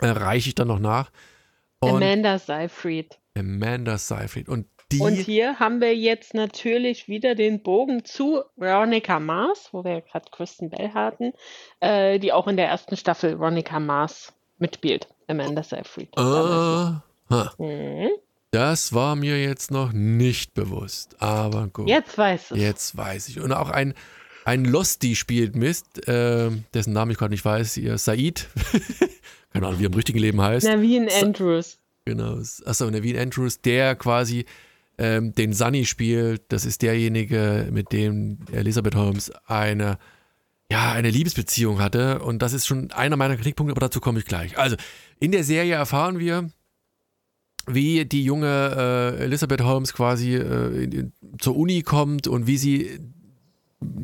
[0.00, 1.10] Äh, reiche ich dann noch nach.
[1.80, 3.18] Und Amanda Seyfried.
[3.36, 4.48] Amanda Seyfried.
[4.48, 9.82] Und Die und hier haben wir jetzt natürlich wieder den Bogen zu Veronica Mars, wo
[9.82, 11.32] wir ja gerade Kristen Bell hatten,
[11.80, 15.08] äh, die auch in der ersten Staffel Veronica Mars mitspielt.
[15.26, 16.08] Amanda Seyfried.
[16.16, 17.00] Uh,
[17.58, 18.10] mhm.
[18.52, 21.88] Das war mir jetzt noch nicht bewusst, aber gut.
[21.88, 22.60] Jetzt weiß ich.
[22.60, 23.40] Jetzt weiß ich.
[23.40, 23.92] Und auch ein,
[24.44, 28.48] ein Losty spielt Mist, äh, dessen Namen ich gerade nicht weiß, ihr Said.
[29.52, 30.66] Keine Ahnung, wie er im richtigen Leben heißt.
[30.66, 31.78] Naveen Andrews.
[32.04, 32.38] Genau.
[32.64, 34.46] Achso, Naveen Andrews, der quasi
[34.98, 36.42] ähm, den Sunny spielt.
[36.52, 39.98] Das ist derjenige, mit dem Elisabeth Holmes eine,
[40.70, 42.20] ja, eine Liebesbeziehung hatte.
[42.20, 44.58] Und das ist schon einer meiner Kritikpunkte, aber dazu komme ich gleich.
[44.58, 44.76] Also,
[45.20, 46.50] in der Serie erfahren wir,
[47.66, 53.00] wie die junge äh, Elisabeth Holmes quasi äh, in, zur Uni kommt und wie sie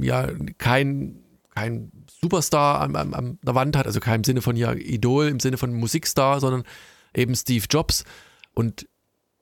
[0.00, 0.28] ja
[0.58, 4.72] kein, kein Superstar an, an, an der Wand hat, also kein im Sinne von ja
[4.72, 6.64] Idol, im Sinne von Musikstar, sondern
[7.14, 8.04] eben Steve Jobs.
[8.54, 8.86] Und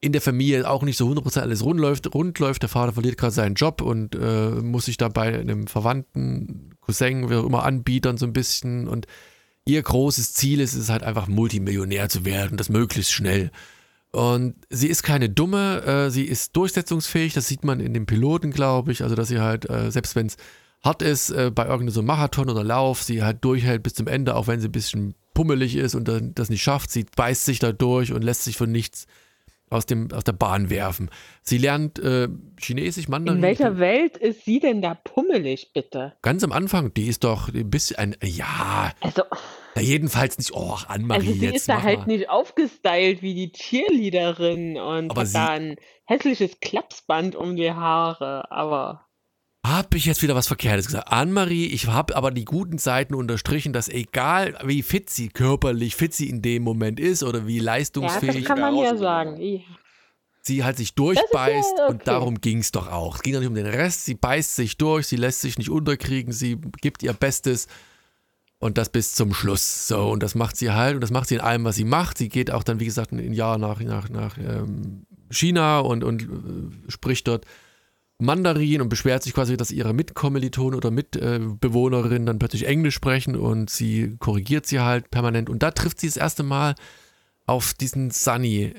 [0.01, 2.63] in der Familie auch nicht so 100% alles rund läuft, rund läuft.
[2.63, 7.29] Der Vater verliert gerade seinen Job und äh, muss sich da bei einem Verwandten, Cousin,
[7.29, 8.89] wie auch immer, anbietern so ein bisschen.
[8.89, 9.07] Und
[9.67, 13.51] ihr großes Ziel ist es halt einfach Multimillionär zu werden, das möglichst schnell.
[14.13, 18.51] Und sie ist keine dumme, äh, sie ist durchsetzungsfähig, das sieht man in den Piloten,
[18.51, 19.03] glaube ich.
[19.03, 20.37] Also, dass sie halt, äh, selbst wenn es
[20.83, 24.47] hart ist, äh, bei irgendeinem Marathon oder Lauf, sie halt durchhält bis zum Ende, auch
[24.47, 26.91] wenn sie ein bisschen pummelig ist und das nicht schafft.
[26.91, 29.07] Sie beißt sich da durch und lässt sich von nichts
[29.71, 31.11] aus, dem, aus der Bahn werfen.
[31.43, 32.29] Sie lernt äh,
[32.59, 33.39] Chinesisch, Mandarin.
[33.39, 36.15] In welcher Welt ist sie denn da pummelig, bitte?
[36.23, 38.93] Ganz am Anfang, die ist doch ein bisschen ein, ja.
[39.01, 39.23] Also.
[39.77, 43.53] Ja, jedenfalls nicht, oh, Anne-Marie, Also sie jetzt ist da halt nicht aufgestylt wie die
[43.53, 49.07] Cheerleaderin und aber hat da ein hässliches Klapsband um die Haare, aber.
[49.65, 51.13] Habe ich jetzt wieder was Verkehrtes gesagt?
[51.13, 56.15] Anne-Marie, ich habe aber die guten Seiten unterstrichen, dass egal wie fit sie körperlich, fit
[56.15, 58.35] sie in dem Moment ist oder wie leistungsfähig.
[58.35, 59.37] Ja, das kann man ja sagen.
[59.39, 59.61] Ja.
[60.43, 61.93] Sie halt sich durchbeißt ja okay.
[61.93, 63.17] und darum ging es doch auch.
[63.17, 64.07] Es ging doch nicht um den Rest.
[64.07, 67.67] Sie beißt sich durch, sie lässt sich nicht unterkriegen, sie gibt ihr Bestes
[68.59, 69.89] und das bis zum Schluss.
[69.89, 72.17] So, und das macht sie halt und das macht sie in allem, was sie macht.
[72.17, 76.23] Sie geht auch dann, wie gesagt, ein Jahr nach, nach, nach ähm, China und, und
[76.23, 77.45] äh, spricht dort
[78.21, 83.71] Mandarin und beschwert sich quasi, dass ihre Mitkommilitonen oder Mitbewohnerinnen dann plötzlich Englisch sprechen und
[83.71, 85.51] sie korrigiert sie halt permanent.
[85.51, 86.75] Und da trifft sie das erste Mal
[87.47, 88.75] auf diesen Sunny,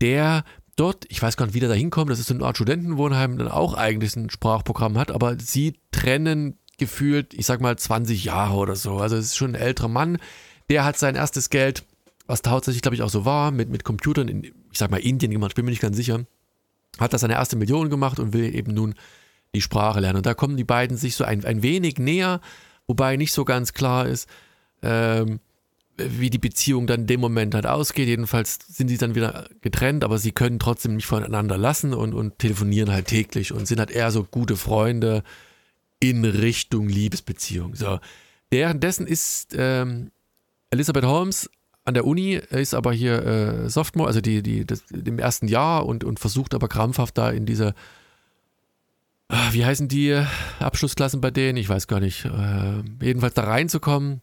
[0.00, 0.44] der
[0.76, 3.38] dort, ich weiß gar nicht, wie der da hinkommt, das ist so eine Art Studentenwohnheim,
[3.38, 8.56] dann auch eigentlich ein Sprachprogramm hat, aber sie trennen gefühlt, ich sag mal, 20 Jahre
[8.56, 8.96] oder so.
[8.96, 10.18] Also es ist schon ein älterer Mann,
[10.70, 11.84] der hat sein erstes Geld,
[12.26, 15.32] was tatsächlich, glaube ich, auch so war, mit, mit Computern in, ich sag mal, Indien
[15.32, 16.24] gemacht, ich bin mir nicht ganz sicher
[16.98, 18.94] hat da seine erste Million gemacht und will eben nun
[19.54, 20.18] die Sprache lernen.
[20.18, 22.40] Und da kommen die beiden sich so ein, ein wenig näher,
[22.86, 24.28] wobei nicht so ganz klar ist,
[24.82, 25.40] ähm,
[25.96, 28.08] wie die Beziehung dann in dem Moment halt ausgeht.
[28.08, 32.38] Jedenfalls sind sie dann wieder getrennt, aber sie können trotzdem nicht voneinander lassen und, und
[32.38, 35.22] telefonieren halt täglich und sind halt eher so gute Freunde
[35.98, 37.74] in Richtung Liebesbeziehung.
[37.74, 37.98] So.
[38.50, 40.10] Währenddessen ist ähm,
[40.70, 41.50] Elizabeth Holmes
[41.84, 45.86] an der Uni, ist aber hier äh, Sophomore, also die, die, das, im ersten Jahr
[45.86, 47.74] und, und versucht aber krampfhaft da in diese,
[49.28, 50.22] ah, wie heißen die
[50.58, 51.56] Abschlussklassen bei denen?
[51.56, 52.24] Ich weiß gar nicht.
[52.24, 54.20] Äh, jedenfalls da reinzukommen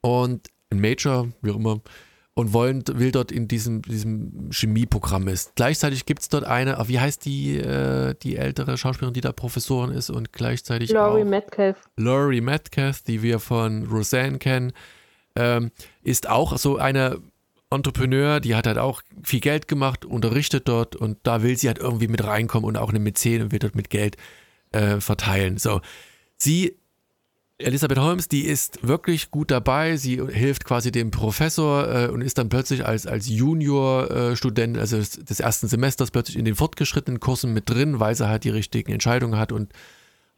[0.00, 1.80] und ein Major, wie auch immer,
[2.34, 5.54] und wollen, will dort in diesem, diesem Chemieprogramm ist.
[5.54, 9.90] Gleichzeitig gibt es dort eine, wie heißt die, äh, die ältere Schauspielerin, die da Professorin
[9.90, 11.76] ist und gleichzeitig Laurie Metcalf.
[11.96, 14.72] Laurie Metcalf, die wir von Roseanne kennen
[15.36, 15.70] ähm,
[16.02, 17.20] ist auch so eine
[17.70, 21.78] Entrepreneur, die hat halt auch viel Geld gemacht, unterrichtet dort und da will sie halt
[21.78, 24.16] irgendwie mit reinkommen und auch eine Mäzen und will dort mit Geld
[24.72, 25.58] äh, verteilen.
[25.58, 25.80] So,
[26.36, 26.76] sie,
[27.58, 29.96] Elisabeth Holmes, die ist wirklich gut dabei.
[29.96, 34.96] Sie hilft quasi dem Professor äh, und ist dann plötzlich als, als Junior-Student, äh, also
[34.96, 38.50] des, des ersten Semesters, plötzlich in den fortgeschrittenen Kursen mit drin, weil sie halt die
[38.50, 39.72] richtigen Entscheidungen hat und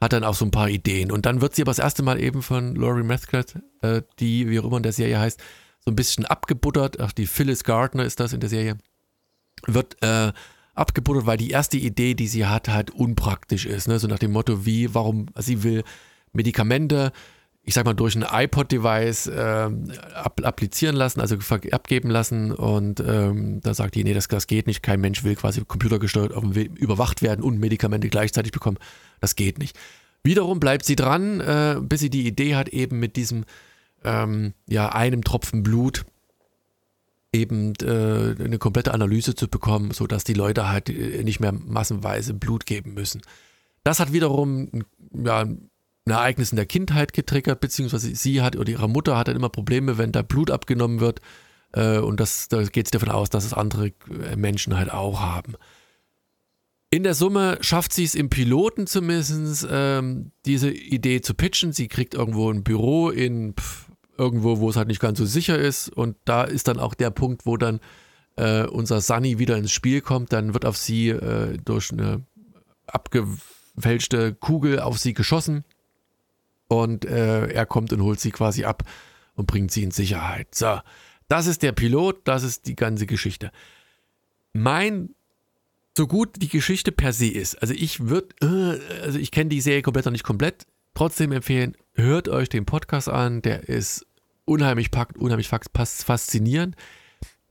[0.01, 1.11] hat dann auch so ein paar Ideen.
[1.11, 4.59] Und dann wird sie aber das erste Mal eben von Laurie Metcalf, äh, die, wie
[4.59, 5.39] auch immer in der Serie heißt,
[5.79, 6.99] so ein bisschen abgebuttert.
[6.99, 8.77] Ach, die Phyllis Gardner ist das in der Serie.
[9.65, 10.33] Wird äh,
[10.73, 13.87] abgebuttert, weil die erste Idee, die sie hat, halt unpraktisch ist.
[13.87, 13.99] Ne?
[13.99, 15.83] So nach dem Motto, wie, warum, sie will
[16.33, 17.13] Medikamente,
[17.67, 19.69] ich sag mal, durch ein iPod-Device äh,
[20.13, 21.35] applizieren lassen, also
[21.71, 22.51] abgeben lassen.
[22.51, 24.83] Und ähm, da sagt die, nee, das, das geht nicht.
[24.83, 26.31] Kein Mensch will quasi computergesteuert
[26.75, 28.77] überwacht werden und Medikamente gleichzeitig bekommen.
[29.19, 29.77] Das geht nicht.
[30.23, 33.45] Wiederum bleibt sie dran, äh, bis sie die Idee hat, eben mit diesem,
[34.03, 36.05] ähm, ja, einem Tropfen Blut
[37.33, 42.35] eben äh, eine komplette Analyse zu bekommen, sodass die Leute halt äh, nicht mehr massenweise
[42.35, 43.21] Blut geben müssen.
[43.83, 45.45] Das hat wiederum ja,
[46.11, 49.97] Ereignis in der Kindheit getriggert, beziehungsweise sie hat oder ihre Mutter hat dann immer Probleme,
[49.97, 51.21] wenn da Blut abgenommen wird.
[51.73, 55.19] Äh, und das, da geht es davon aus, dass es andere äh, Menschen halt auch
[55.19, 55.55] haben.
[56.91, 61.73] In der Summe schafft sie es im Piloten zumindest, ähm, diese Idee zu pitchen.
[61.73, 65.57] Sie kriegt irgendwo ein Büro in pff, irgendwo, wo es halt nicht ganz so sicher
[65.57, 65.89] ist.
[65.89, 67.79] Und da ist dann auch der Punkt, wo dann
[68.37, 70.31] äh, unser Sunny wieder ins Spiel kommt.
[70.31, 72.23] Dann wird auf sie äh, durch eine
[72.87, 75.65] abgefälschte Kugel auf sie geschossen.
[76.67, 78.83] Und äh, er kommt und holt sie quasi ab
[79.35, 80.55] und bringt sie in Sicherheit.
[80.55, 80.79] So,
[81.27, 83.51] das ist der Pilot, das ist die ganze Geschichte.
[84.53, 85.15] Mein
[85.97, 89.61] so gut die Geschichte per se ist, also ich würde, äh, also ich kenne die
[89.61, 94.05] Serie komplett noch nicht komplett, trotzdem empfehlen, hört euch den Podcast an, der ist
[94.45, 96.75] unheimlich packend, unheimlich faszinierend.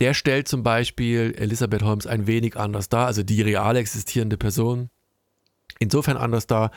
[0.01, 4.91] Der stellt zum Beispiel Elisabeth Holmes ein wenig anders dar, also die real existierende Person.
[5.79, 6.71] Insofern anders dar,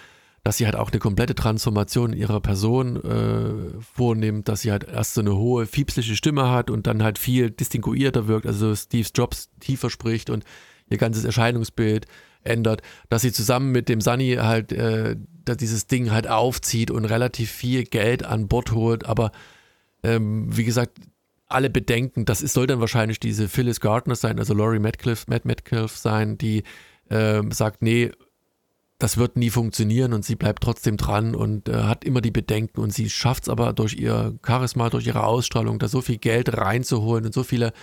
[0.47, 5.15] dass sie halt auch eine komplette Transformation ihrer Person äh, vornimmt, dass sie halt erst
[5.15, 9.49] so eine hohe, fiepsliche Stimme hat und dann halt viel distinguierter wirkt, also Steve Jobs
[9.59, 10.45] tiefer spricht und
[10.89, 12.05] ihr ganzes Erscheinungsbild
[12.45, 15.17] ändert, dass sie zusammen mit dem Sunny halt äh,
[15.59, 19.33] dieses Ding halt aufzieht und relativ viel Geld an Bord holt, aber
[20.01, 20.97] ähm, wie gesagt,
[21.49, 25.43] alle bedenken, das ist, soll dann wahrscheinlich diese Phyllis Gardner sein, also Laurie Metcalf, Matt
[25.43, 26.63] Metcalf sein, die
[27.09, 28.11] ähm, sagt, nee,
[28.99, 32.79] das wird nie funktionieren und sie bleibt trotzdem dran und äh, hat immer die Bedenken
[32.79, 36.57] und sie schafft es aber durch ihr Charisma, durch ihre Ausstrahlung, da so viel Geld
[36.57, 37.73] reinzuholen und so viele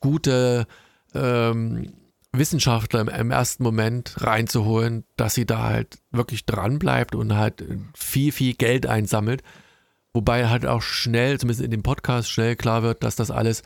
[0.00, 0.66] gute
[1.14, 1.94] ähm,
[2.32, 7.64] Wissenschaftler im, im, ersten Moment reinzuholen, dass sie da halt wirklich dran bleibt und halt
[7.94, 9.42] viel, viel Geld einsammelt.
[10.14, 13.62] Wobei halt auch schnell, zumindest in dem Podcast, schnell klar wird, dass das alles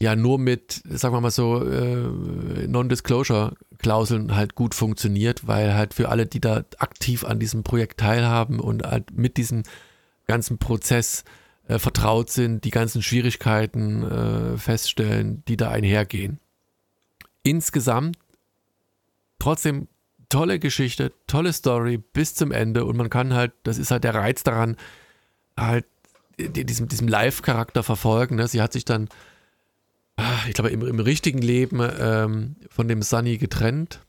[0.00, 2.66] ja nur mit, sagen wir mal so, äh,
[3.84, 8.60] Non-Disclosure-Klauseln halt gut funktioniert, weil halt für alle, die da aktiv an diesem Projekt teilhaben
[8.60, 9.62] und halt mit diesem
[10.26, 11.24] ganzen Prozess
[11.68, 16.38] äh, vertraut sind, die ganzen Schwierigkeiten äh, feststellen, die da einhergehen.
[17.42, 18.18] Insgesamt
[19.38, 19.88] trotzdem
[20.30, 24.14] tolle Geschichte, tolle Story bis zum Ende und man kann halt, das ist halt der
[24.14, 24.76] Reiz daran,
[25.56, 25.84] halt
[26.38, 28.36] diesem, diesem Live-Charakter verfolgen.
[28.36, 28.48] Ne?
[28.48, 29.08] Sie hat sich dann
[30.48, 34.00] ich glaube, im, im richtigen Leben ähm, von dem Sunny getrennt.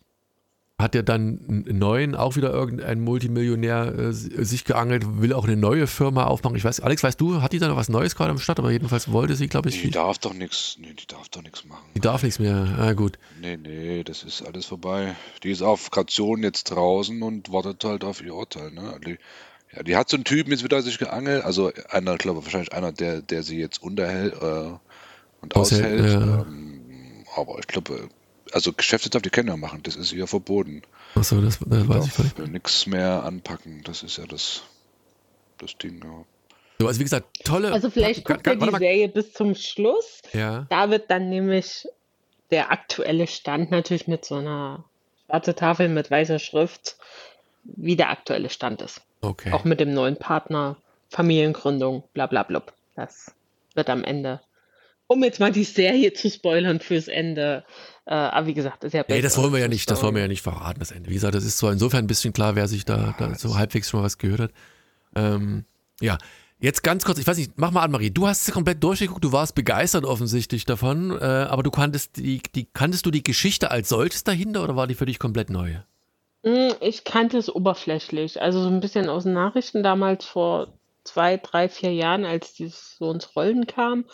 [0.78, 5.56] Hat er dann einen neuen, auch wieder irgendein Multimillionär äh, sich geangelt, will auch eine
[5.56, 6.58] neue Firma aufmachen.
[6.58, 8.60] Ich weiß, Alex, weißt du, hat die da noch was Neues gerade am Start?
[8.60, 9.82] Aber jedenfalls wollte sie, glaube ich.
[9.82, 11.86] Die darf doch nichts, nee, die darf doch nichts machen.
[11.96, 13.18] Die darf nichts mehr, ah, gut.
[13.40, 15.16] Nee, nee, das ist alles vorbei.
[15.44, 19.00] Die ist auf Kaution jetzt draußen und wartet halt auf ihr Urteil, ne?
[19.08, 19.18] Die,
[19.74, 22.74] ja, die hat so einen Typen jetzt wieder sich geangelt, also einer, glaube ich, wahrscheinlich
[22.74, 24.72] einer, der, der sie jetzt unterhält, äh,
[25.46, 26.06] und aushält.
[26.06, 26.42] Ja.
[26.42, 28.10] Ähm, aber ich glaube,
[28.52, 30.82] also Geschäfte darf die Kinder machen, das ist ihr verboten.
[31.16, 32.52] Achso, das, das weiß ich nicht.
[32.52, 34.64] Nichts mehr anpacken, das ist ja das,
[35.58, 36.26] das Ding, ja.
[36.80, 37.72] So, also wie gesagt, tolle.
[37.72, 40.22] Also vielleicht guckt ihr die Serie bis zum Schluss.
[40.34, 40.66] Ja.
[40.70, 41.88] Da wird dann nämlich
[42.52, 44.84] der aktuelle Stand natürlich mit so einer
[45.26, 46.98] schwarzen Tafel mit weißer Schrift,
[47.64, 49.02] wie der aktuelle Stand ist.
[49.22, 49.54] Okay.
[49.54, 50.76] Auch mit dem neuen Partner,
[51.10, 52.62] Familiengründung, bla bla bla.
[52.96, 53.34] Das
[53.74, 54.42] wird am Ende
[55.08, 57.64] um jetzt mal die Serie zu spoilern fürs Ende.
[58.06, 59.18] Äh, aber wie gesagt, ist ja besser.
[59.18, 61.10] Nee, das wollen wir ja nicht, das wollen wir ja nicht verraten, das Ende.
[61.10, 63.90] Wie gesagt, das ist zwar insofern ein bisschen klar, wer sich da, da so halbwegs
[63.90, 64.52] schon mal was gehört hat.
[65.16, 65.66] Ähm,
[66.02, 66.18] ja,
[66.60, 68.12] jetzt ganz kurz, ich weiß nicht, mach mal an, Marie.
[68.12, 72.42] Du hast es komplett durchgeguckt, du warst begeistert offensichtlich davon, äh, aber du kanntest die,
[72.54, 75.76] die, kanntest du die Geschichte als solches dahinter oder war die für dich komplett neu?
[76.44, 80.74] Hm, ich kannte es oberflächlich, also so ein bisschen aus den Nachrichten damals vor
[81.06, 84.06] zwei, drei, vier Jahren, als dieses so ins Rollen kam.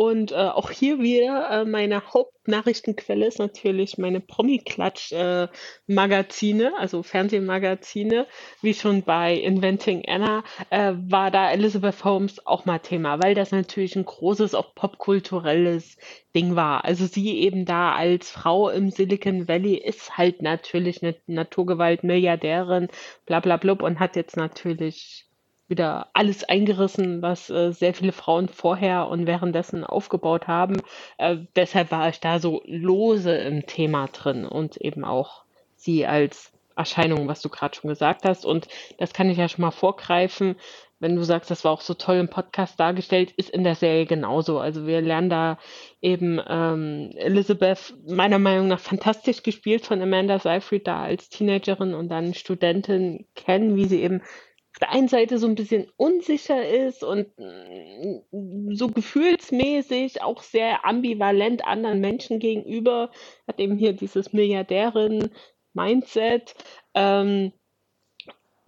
[0.00, 8.28] Und äh, auch hier wieder äh, meine Hauptnachrichtenquelle ist natürlich meine Promi-Klatsch-Magazine, äh, also Fernsehmagazine,
[8.62, 13.50] wie schon bei Inventing Anna, äh, war da Elizabeth Holmes auch mal Thema, weil das
[13.50, 15.96] natürlich ein großes, auch popkulturelles
[16.32, 16.84] Ding war.
[16.84, 22.86] Also sie eben da als Frau im Silicon Valley ist halt natürlich eine Naturgewalt-Milliardärin,
[23.26, 25.27] bla bla blub und hat jetzt natürlich
[25.68, 30.80] wieder alles eingerissen, was äh, sehr viele Frauen vorher und währenddessen aufgebaut haben.
[31.18, 35.44] Äh, deshalb war ich da so lose im Thema drin und eben auch
[35.76, 38.46] sie als Erscheinung, was du gerade schon gesagt hast.
[38.46, 40.56] Und das kann ich ja schon mal vorgreifen.
[41.00, 44.06] Wenn du sagst, das war auch so toll im Podcast dargestellt, ist in der Serie
[44.06, 44.58] genauso.
[44.58, 45.58] Also wir lernen da
[46.00, 52.08] eben ähm, Elizabeth meiner Meinung nach fantastisch gespielt von Amanda Seyfried da als Teenagerin und
[52.08, 54.22] dann Studentin kennen, wie sie eben
[54.78, 60.86] auf der einen Seite so ein bisschen unsicher ist und mm, so gefühlsmäßig auch sehr
[60.86, 63.10] ambivalent anderen Menschen gegenüber,
[63.48, 66.54] hat eben hier dieses Milliardärin-Mindset.
[66.94, 67.50] Ähm,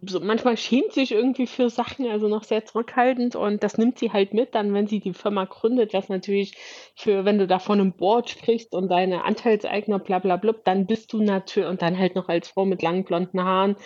[0.03, 4.13] so manchmal schämt sich irgendwie für Sachen, also noch sehr zurückhaltend und das nimmt sie
[4.13, 6.57] halt mit, dann wenn sie die Firma gründet, was natürlich
[6.97, 10.87] für, wenn du da von einem Board sprichst und deine Anteilseigner, bla bla bla, dann
[10.87, 13.77] bist du natürlich, und dann halt noch als Frau mit langen blonden Haaren,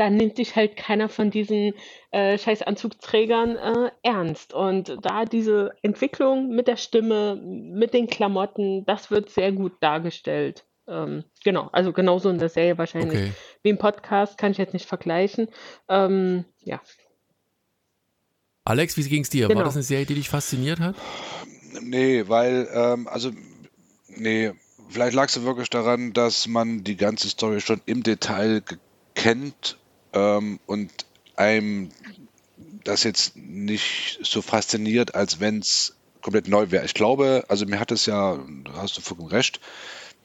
[0.00, 1.74] dann nimmt dich halt keiner von diesen
[2.10, 4.54] äh, scheiß Anzugträgern äh, ernst.
[4.54, 10.64] Und da diese Entwicklung mit der Stimme, mit den Klamotten, das wird sehr gut dargestellt.
[10.88, 13.32] Ähm, genau, also genauso in der Serie wahrscheinlich Okay.
[13.62, 15.48] wie im Podcast, kann ich jetzt nicht vergleichen.
[15.88, 16.80] Ähm, ja,
[18.64, 19.48] Alex, wie ging es dir?
[19.48, 19.64] War Genau.
[19.64, 20.94] das eine Serie, die dich fasziniert hat?
[21.82, 23.32] Nee, weil, ähm, also,
[24.08, 24.52] nee,
[24.88, 28.62] vielleicht lag es wirklich daran, dass man die ganze Story schon im Detail
[29.14, 29.76] kennt
[30.12, 30.90] ähm, und
[31.36, 31.90] einem
[32.84, 36.84] das jetzt nicht so fasziniert, als wenn es komplett neu wäre.
[36.84, 39.60] Ich glaube, also mir hat es ja, da hast du vollkommen recht,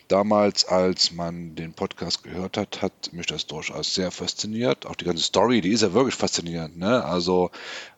[0.08, 4.86] damals, als man den Podcast gehört hat, hat mich das durchaus sehr fasziniert.
[4.86, 6.78] Auch die ganze Story, die ist ja wirklich faszinierend.
[6.78, 7.04] Ne?
[7.04, 7.52] Also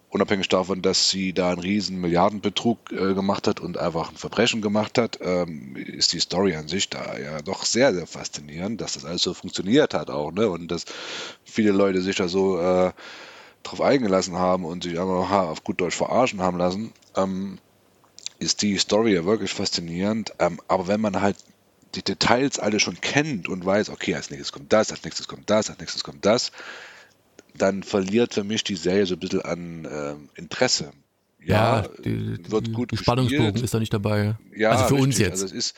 [0.09, 4.61] unabhängig davon, dass sie da einen riesen Milliardenbetrug äh, gemacht hat und einfach ein Verbrechen
[4.61, 8.93] gemacht hat, ähm, ist die Story an sich da ja doch sehr, sehr faszinierend, dass
[8.93, 10.49] das alles so funktioniert hat auch, ne?
[10.49, 10.85] Und dass
[11.43, 12.91] viele Leute sich da so äh,
[13.63, 17.59] drauf eingelassen haben und sich einfach auf gut Deutsch verarschen haben lassen, ähm,
[18.39, 20.33] ist die Story ja wirklich faszinierend.
[20.39, 21.37] Ähm, aber wenn man halt
[21.95, 25.49] die Details alle schon kennt und weiß, okay, als nächstes kommt das, als nächstes kommt
[25.49, 26.51] das, als nächstes kommt das,
[27.57, 30.91] dann verliert für mich die Serie so ein bisschen an ähm, Interesse.
[31.47, 34.35] Ja, die, wird gut die Spannungsbogen ist da nicht dabei.
[34.53, 35.27] Ja, also für uns richtig.
[35.27, 35.43] jetzt.
[35.43, 35.75] Also es ist,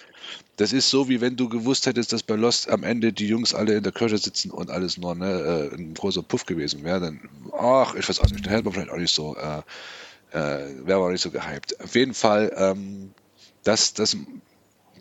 [0.56, 3.54] das ist so, wie wenn du gewusst hättest, dass bei Lost am Ende die Jungs
[3.54, 7.00] alle in der Kirche sitzen und alles nur ne, äh, ein großer Puff gewesen wäre.
[7.00, 7.20] Dann,
[7.58, 9.60] ach, ich weiß auch nicht, dann hätte man vielleicht auch nicht so, äh,
[10.32, 11.80] äh, wäre man auch nicht so gehypt.
[11.82, 13.12] Auf jeden Fall, ähm,
[13.64, 14.18] das, das,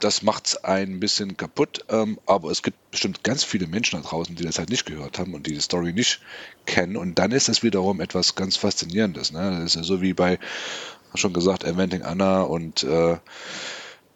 [0.01, 4.09] das macht es ein bisschen kaputt, ähm, aber es gibt bestimmt ganz viele Menschen da
[4.09, 6.21] draußen, die das halt nicht gehört haben und die die Story nicht
[6.67, 6.97] kennen.
[6.97, 9.33] Und dann ist es wiederum etwas ganz Faszinierendes.
[9.33, 9.51] Ne?
[9.51, 10.39] Das ist ja so wie bei,
[11.15, 13.17] schon gesagt, Inventing Anna und äh,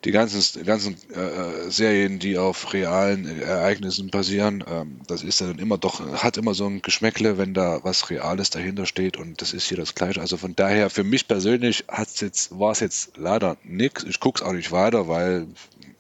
[0.05, 5.79] die ganzen, ganzen äh, Serien, die auf realen Ereignissen basieren, ähm, das ist dann immer
[5.79, 9.69] doch, hat immer so ein Geschmäckle, wenn da was Reales dahinter steht und das ist
[9.69, 10.21] hier das Gleiche.
[10.21, 11.85] Also von daher, für mich persönlich
[12.17, 14.03] jetzt, war es jetzt leider nix.
[14.05, 15.47] Ich gucke es auch nicht weiter, weil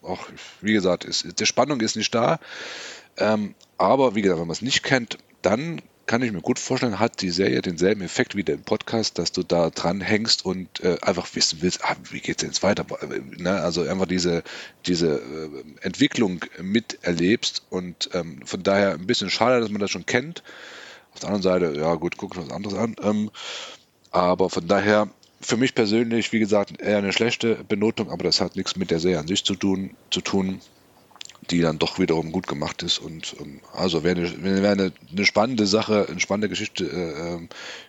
[0.03, 0.27] auch,
[0.61, 2.41] wie gesagt, ist, die Spannung ist nicht da.
[3.17, 6.99] Ähm, aber wie gesagt, wenn man es nicht kennt, dann kann ich mir gut vorstellen,
[6.99, 10.99] hat die Serie denselben Effekt wie der Podcast, dass du da dran hängst und äh,
[11.03, 12.85] einfach wissen willst, ah, wie denn jetzt weiter?
[13.37, 13.61] Ne?
[13.61, 14.43] Also einfach diese,
[14.87, 20.07] diese äh, Entwicklung miterlebst und ähm, von daher ein bisschen schade, dass man das schon
[20.07, 20.43] kennt.
[21.15, 22.97] Auf der anderen Seite, ja gut, wir was anderes an.
[23.03, 23.31] Ähm,
[24.11, 25.09] aber von daher,
[25.41, 29.01] für mich persönlich, wie gesagt, eher eine schlechte Benotung, aber das hat nichts mit der
[29.01, 30.61] Serie an sich zu tun, zu tun
[31.53, 32.99] die dann doch wiederum gut gemacht ist.
[32.99, 37.49] Und ähm, also wer, eine, wer eine, eine spannende Sache, eine spannende Geschichte äh, ähm,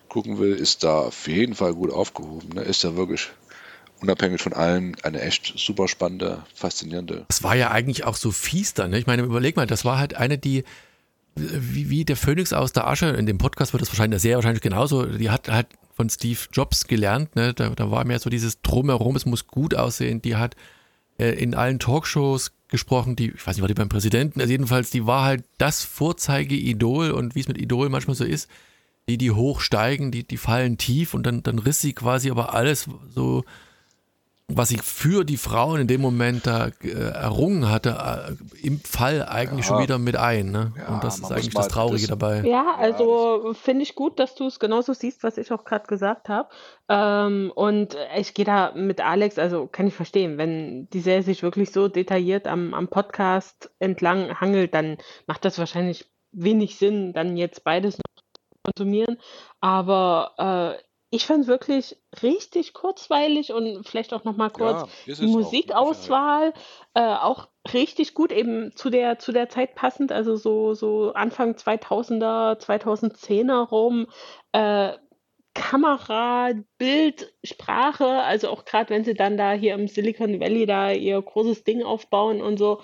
[0.10, 2.50] gucken will, ist da auf jeden Fall gut aufgehoben.
[2.56, 2.62] Ne?
[2.62, 3.30] Ist da wirklich
[4.02, 7.26] unabhängig von allen eine echt super spannende, faszinierende.
[7.30, 8.92] Das war ja eigentlich auch so fies dann.
[8.92, 9.00] Ne?
[9.00, 10.66] Ich meine, überleg mal, das war halt eine, die
[11.36, 14.62] wie, wie der Phönix aus der Asche, in dem Podcast wird das wahrscheinlich, sehr wahrscheinlich
[14.62, 17.56] genauso, die hat halt von Steve Jobs gelernt, ne?
[17.56, 20.56] da, da war mehr so dieses Drumherum, es muss gut aussehen, die hat
[21.18, 24.90] äh, in allen Talkshows gesprochen, die, ich weiß nicht, war die beim Präsidenten, also jedenfalls,
[24.90, 28.50] die war halt das Vorzeigeidol und wie es mit Idol manchmal so ist,
[29.08, 32.90] die, die hochsteigen, die, die fallen tief und dann, dann riss sie quasi aber alles
[33.10, 33.44] so,
[34.56, 39.26] was sie für die Frauen in dem Moment da äh, errungen hatte, äh, im Fall
[39.28, 39.74] eigentlich Ja.
[39.76, 40.52] schon wieder mit ein.
[40.52, 40.74] Ne?
[40.78, 42.42] Ja, und das ist eigentlich das Traurige das- dabei.
[42.46, 46.30] Ja, also finde ich gut, dass du es genauso siehst, was ich auch gerade gesagt
[46.30, 46.50] habe.
[46.90, 51.44] Ähm, und ich gehe da mit Alex, also kann ich verstehen, wenn die Serie sich
[51.44, 54.98] wirklich so detailliert am, am Podcast entlang hangelt, dann
[55.28, 59.18] macht das wahrscheinlich wenig Sinn, dann jetzt beides noch zu konsumieren.
[59.62, 60.84] Aber äh,
[61.14, 65.22] ich fand es wirklich richtig kurzweilig und vielleicht auch noch mal kurz Ja, die es
[65.22, 66.54] auch, Musikauswahl
[66.96, 71.54] äh, auch richtig gut, eben zu der, zu der Zeit passend, also so, so Anfang
[71.54, 74.08] 2000er, 2010er rum.
[74.54, 74.94] Äh,
[75.54, 80.92] Kamera, Bild, Sprache, also auch gerade wenn sie dann da hier im Silicon Valley da
[80.92, 82.82] ihr großes Ding aufbauen und so,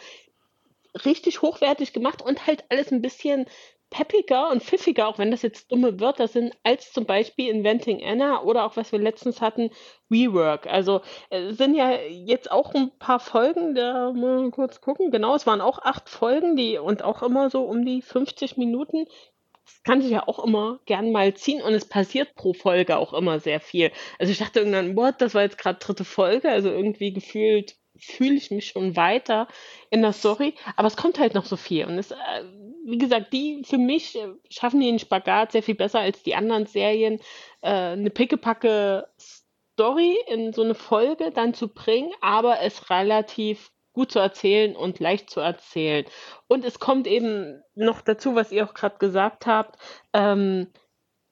[1.04, 3.48] richtig hochwertig gemacht und halt alles ein bisschen
[3.90, 8.44] peppiger und pfiffiger, auch wenn das jetzt dumme Wörter sind, als zum Beispiel Inventing Anna
[8.44, 9.72] oder auch was wir letztens hatten,
[10.12, 10.68] Rework.
[10.68, 15.12] Also es sind ja jetzt auch ein paar Folgen, da mal kurz gucken.
[15.12, 19.06] Genau, es waren auch acht Folgen, die und auch immer so um die 50 Minuten.
[19.66, 23.14] Das kann sich ja auch immer gern mal ziehen und es passiert pro Folge auch
[23.14, 23.92] immer sehr viel.
[24.18, 28.36] Also ich dachte irgendwann, what, das war jetzt gerade dritte Folge, also irgendwie gefühlt fühle
[28.36, 29.48] ich mich schon weiter
[29.90, 32.16] in der Story, aber es kommt halt noch so viel und es, äh,
[32.86, 36.66] wie gesagt, die für mich äh, schaffen den Spagat sehr viel besser als die anderen
[36.66, 37.20] Serien,
[37.62, 44.12] äh, eine pickepacke Story in so eine Folge dann zu bringen, aber es relativ gut
[44.12, 46.06] zu erzählen und leicht zu erzählen.
[46.48, 49.80] Und es kommt eben noch dazu, was ihr auch gerade gesagt habt,
[50.14, 50.68] ähm,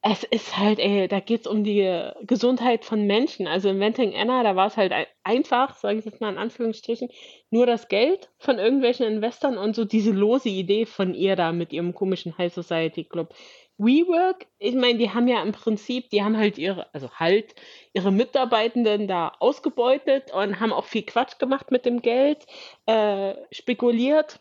[0.10, 3.48] es ist halt, ey, da geht es um die Gesundheit von Menschen.
[3.48, 4.94] Also in Venting Anna, da war es halt
[5.24, 7.10] einfach, sage ich jetzt mal in Anführungsstrichen,
[7.50, 11.74] nur das Geld von irgendwelchen Investoren und so diese lose Idee von ihr da mit
[11.74, 13.34] ihrem komischen High Society Club.
[13.80, 17.54] WeWork, ich meine, die haben ja im Prinzip, die haben halt ihre, also halt
[17.94, 22.46] ihre Mitarbeitenden da ausgebeutet und haben auch viel Quatsch gemacht mit dem Geld,
[22.88, 24.40] äh, spekuliert.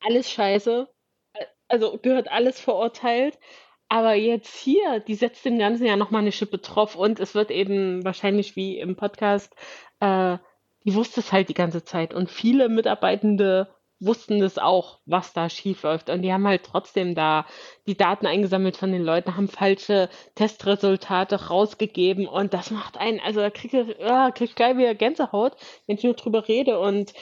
[0.00, 0.88] Alles scheiße.
[1.68, 3.38] Also gehört alles verurteilt.
[3.88, 7.50] Aber jetzt hier, die setzt dem Ganzen ja nochmal eine Schippe drauf und es wird
[7.50, 9.54] eben wahrscheinlich wie im Podcast,
[10.00, 10.38] äh,
[10.84, 13.68] die wusste es halt die ganze Zeit und viele Mitarbeitende
[13.98, 17.46] wussten das auch, was da schief läuft und die haben halt trotzdem da
[17.86, 23.40] die Daten eingesammelt von den Leuten, haben falsche Testresultate rausgegeben und das macht einen, also
[23.40, 25.56] da krieg ich, ja, krieg ich gleich wieder Gänsehaut,
[25.86, 27.14] wenn ich nur drüber rede und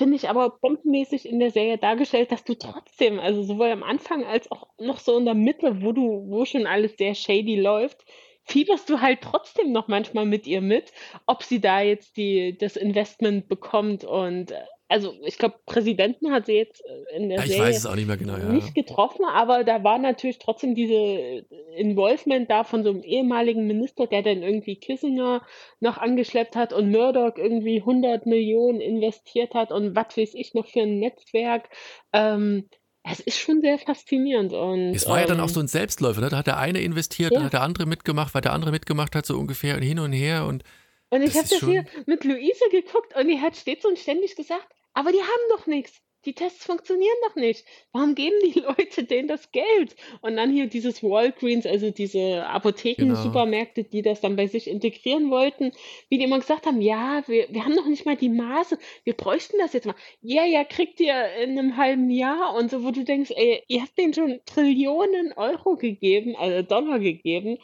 [0.00, 4.24] finde ich aber bombenmäßig in der Serie dargestellt, dass du trotzdem, also sowohl am Anfang
[4.24, 8.06] als auch noch so in der Mitte, wo du, wo schon alles sehr shady läuft,
[8.44, 10.90] fieberst du halt trotzdem noch manchmal mit ihr mit,
[11.26, 14.54] ob sie da jetzt die, das Investment bekommt und
[14.90, 17.86] also ich glaube, Präsidenten hat sie jetzt äh, in der ja, ich Serie weiß es
[17.86, 18.44] auch nicht mehr genau, ja.
[18.46, 24.08] nicht getroffen, aber da war natürlich trotzdem diese Involvement da von so einem ehemaligen Minister,
[24.08, 25.42] der dann irgendwie Kissinger
[25.78, 30.66] noch angeschleppt hat und Murdoch irgendwie 100 Millionen investiert hat und was weiß ich noch
[30.66, 31.68] für ein Netzwerk.
[32.12, 32.68] Ähm,
[33.04, 34.52] es ist schon sehr faszinierend.
[34.52, 36.30] Und, es war ähm, ja dann auch ähm, so ein Selbstläufer, ne?
[36.30, 37.38] da hat der eine investiert, ja.
[37.38, 40.46] dann hat der andere mitgemacht, weil der andere mitgemacht hat, so ungefähr hin und her
[40.46, 40.64] und
[41.12, 44.68] und ich habe das hier mit Luise geguckt und die hat stets und ständig gesagt,
[44.94, 46.00] aber die haben doch nichts.
[46.26, 47.64] Die Tests funktionieren doch nicht.
[47.92, 49.96] Warum geben die Leute denen das Geld?
[50.20, 53.22] Und dann hier dieses Walgreens, also diese Apotheken, genau.
[53.22, 55.72] Supermärkte, die das dann bei sich integrieren wollten,
[56.10, 59.14] wie die immer gesagt haben, ja, wir, wir haben noch nicht mal die Maße, wir
[59.14, 59.94] bräuchten das jetzt mal.
[60.20, 63.80] Ja, ja, kriegt ihr in einem halben Jahr und so, wo du denkst, ey, ihr
[63.80, 67.56] habt denen schon Trillionen Euro gegeben, also Dollar gegeben.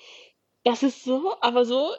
[0.64, 1.90] Das ist so, aber so,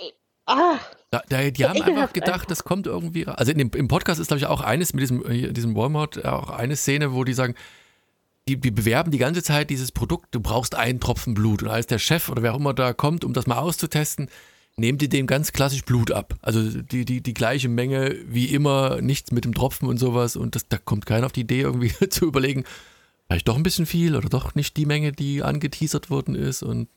[0.47, 0.79] ah,
[1.11, 3.27] da, da, die haben einfach gedacht, das kommt irgendwie.
[3.27, 6.75] Also dem, im Podcast ist, glaube ich, auch eines mit diesem, diesem Walmart, auch eine
[6.75, 7.55] Szene, wo die sagen,
[8.47, 11.63] die, die, bewerben die ganze Zeit dieses Produkt, du brauchst einen Tropfen Blut.
[11.63, 14.29] Und als der Chef oder wer auch immer da kommt, um das mal auszutesten,
[14.77, 16.35] nehmt ihr dem ganz klassisch Blut ab.
[16.41, 20.35] Also die, die, die gleiche Menge wie immer, nichts mit dem Tropfen und sowas.
[20.35, 22.63] Und das, da kommt keiner auf die Idee, irgendwie zu überlegen,
[23.27, 26.63] vielleicht doch ein bisschen viel oder doch nicht die Menge, die angeteasert worden ist.
[26.63, 26.87] Und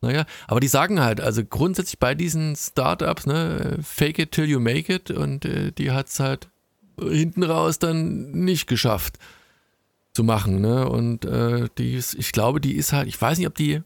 [0.00, 4.60] naja, aber die sagen halt, also grundsätzlich bei diesen Startups, ne, fake it till you
[4.60, 6.48] make it und äh, die hat es halt
[7.00, 9.18] hinten raus dann nicht geschafft
[10.14, 10.88] zu machen, ne?
[10.88, 13.82] Und äh, die ist, ich glaube, die ist halt, ich weiß nicht, ob die,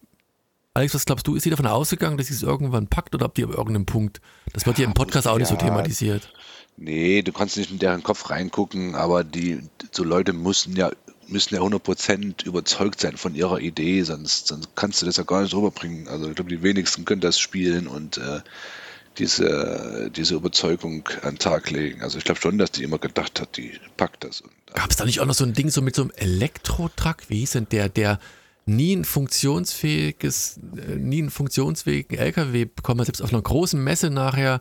[0.74, 3.34] Alex, was glaubst du, ist sie davon ausgegangen, dass sie es irgendwann packt oder ob
[3.34, 4.20] die auf irgendeinem Punkt,
[4.52, 6.32] das wird ja, im Podcast auch nicht so thematisiert.
[6.76, 9.60] Nee, du kannst nicht in deren Kopf reingucken, aber die,
[9.90, 10.90] so Leute mussten ja
[11.32, 15.42] müssen ja 100% überzeugt sein von ihrer Idee, sonst, sonst kannst du das ja gar
[15.42, 16.08] nicht rüberbringen.
[16.08, 18.40] Also ich glaube, die wenigsten können das spielen und äh,
[19.18, 22.02] diese, diese Überzeugung an den Tag legen.
[22.02, 24.42] Also ich glaube schon, dass die immer gedacht hat, die packt das.
[24.74, 27.28] Gab es da nicht auch noch so ein Ding so mit so einem Elektro-Truck?
[27.28, 28.18] Wie hieß denn der, der
[28.64, 34.10] nie ein funktionsfähiges, äh, nie einen funktionsfähigen LKW bekommen hat, selbst auf einer großen Messe
[34.10, 34.60] nachher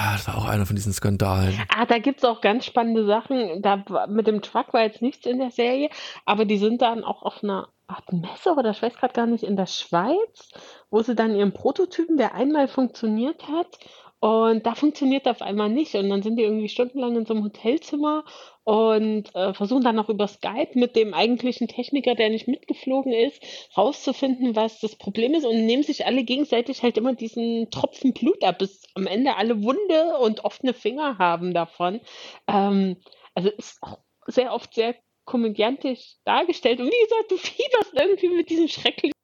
[0.00, 1.58] Ah, das war auch einer von diesen Skandalen.
[1.74, 3.60] Ah, da gibt es auch ganz spannende Sachen.
[3.62, 5.90] Da, mit dem Truck war jetzt nichts in der Serie,
[6.24, 9.42] aber die sind dann auch auf einer Art Messe oder ich weiß gerade gar nicht,
[9.42, 10.52] in der Schweiz,
[10.90, 13.78] wo sie dann ihren Prototypen, der einmal funktioniert hat,
[14.20, 15.94] und da funktioniert auf einmal nicht.
[15.94, 18.24] Und dann sind die irgendwie stundenlang in so einem Hotelzimmer
[18.68, 23.42] und äh, versuchen dann noch über Skype mit dem eigentlichen Techniker, der nicht mitgeflogen ist,
[23.74, 28.44] rauszufinden, was das Problem ist und nehmen sich alle gegenseitig halt immer diesen Tropfen Blut
[28.44, 32.02] ab, bis am Ende alle Wunde und offene Finger haben davon.
[32.46, 32.98] Ähm,
[33.34, 36.80] also ist auch sehr oft sehr komödiantisch dargestellt.
[36.80, 39.17] Und wie gesagt, du fieberst irgendwie mit diesen schrecklichen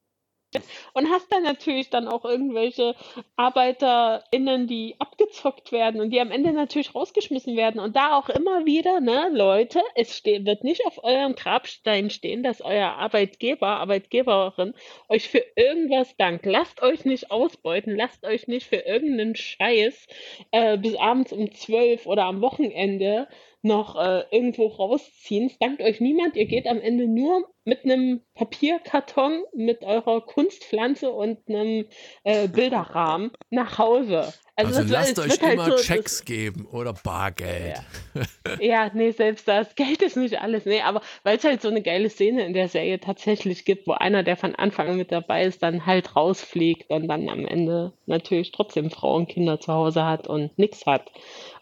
[0.93, 2.95] und hast dann natürlich dann auch irgendwelche
[3.35, 7.79] ArbeiterInnen, die abgezockt werden und die am Ende natürlich rausgeschmissen werden.
[7.79, 12.61] Und da auch immer wieder, ne, Leute, es wird nicht auf eurem Grabstein stehen, dass
[12.61, 14.73] euer Arbeitgeber, Arbeitgeberin
[15.09, 16.45] euch für irgendwas dankt.
[16.45, 20.07] Lasst euch nicht ausbeuten, lasst euch nicht für irgendeinen Scheiß
[20.51, 23.27] äh, bis abends um zwölf oder am Wochenende
[23.65, 25.47] noch äh, irgendwo rausziehen.
[25.47, 26.35] Es dankt euch niemand.
[26.35, 31.85] Ihr geht am Ende nur mit einem Papierkarton mit eurer Kunstpflanze und einem
[32.23, 34.33] äh, Bilderrahmen nach Hause.
[34.57, 37.81] Also, also lasst euch halt immer so, Checks geben oder Bargeld.
[38.13, 38.85] Ja.
[38.85, 39.75] ja, nee, selbst das.
[39.75, 40.65] Geld ist nicht alles.
[40.65, 43.93] Nee, aber weil es halt so eine geile Szene in der Serie tatsächlich gibt, wo
[43.93, 47.91] einer, der von Anfang an mit dabei ist, dann halt rausfliegt und dann am Ende
[48.05, 51.11] natürlich trotzdem Frau und Kinder zu Hause hat und nichts hat.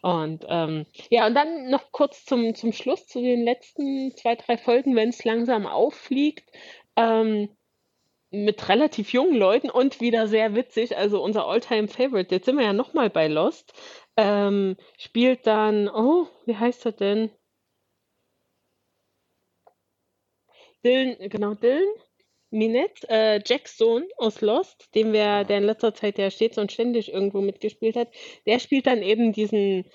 [0.03, 4.57] Und ähm, ja, und dann noch kurz zum, zum Schluss zu den letzten zwei, drei
[4.57, 6.51] Folgen, wenn es langsam auffliegt.
[6.97, 7.49] Ähm,
[8.31, 10.97] mit relativ jungen Leuten und wieder sehr witzig.
[10.97, 13.73] Also unser Alltime favorite jetzt sind wir ja nochmal bei Lost,
[14.17, 17.31] ähm, spielt dann, oh, wie heißt er denn?
[20.83, 21.87] Dylan, genau, Dylan
[22.53, 26.71] Minette, äh, Jacks Sohn aus Lost, dem wir, der in letzter Zeit ja stets und
[26.71, 28.09] ständig irgendwo mitgespielt hat,
[28.45, 29.85] der spielt dann eben diesen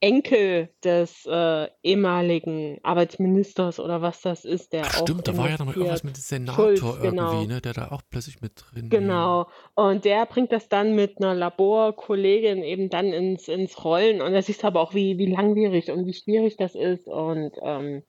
[0.00, 5.50] Enkel des äh, ehemaligen Arbeitsministers oder was das ist, der Ach, auch stimmt, da war
[5.50, 7.44] ja noch mal irgendwas mit dem Senator Schulz, irgendwie, genau.
[7.44, 9.48] ne, der da auch plötzlich mit drin Genau.
[9.74, 14.22] Und der bringt das dann mit einer Laborkollegin eben dann ins, ins Rollen.
[14.22, 17.08] Und da siehst du aber auch, wie, wie langwierig und wie schwierig das ist.
[17.08, 18.04] Und ähm,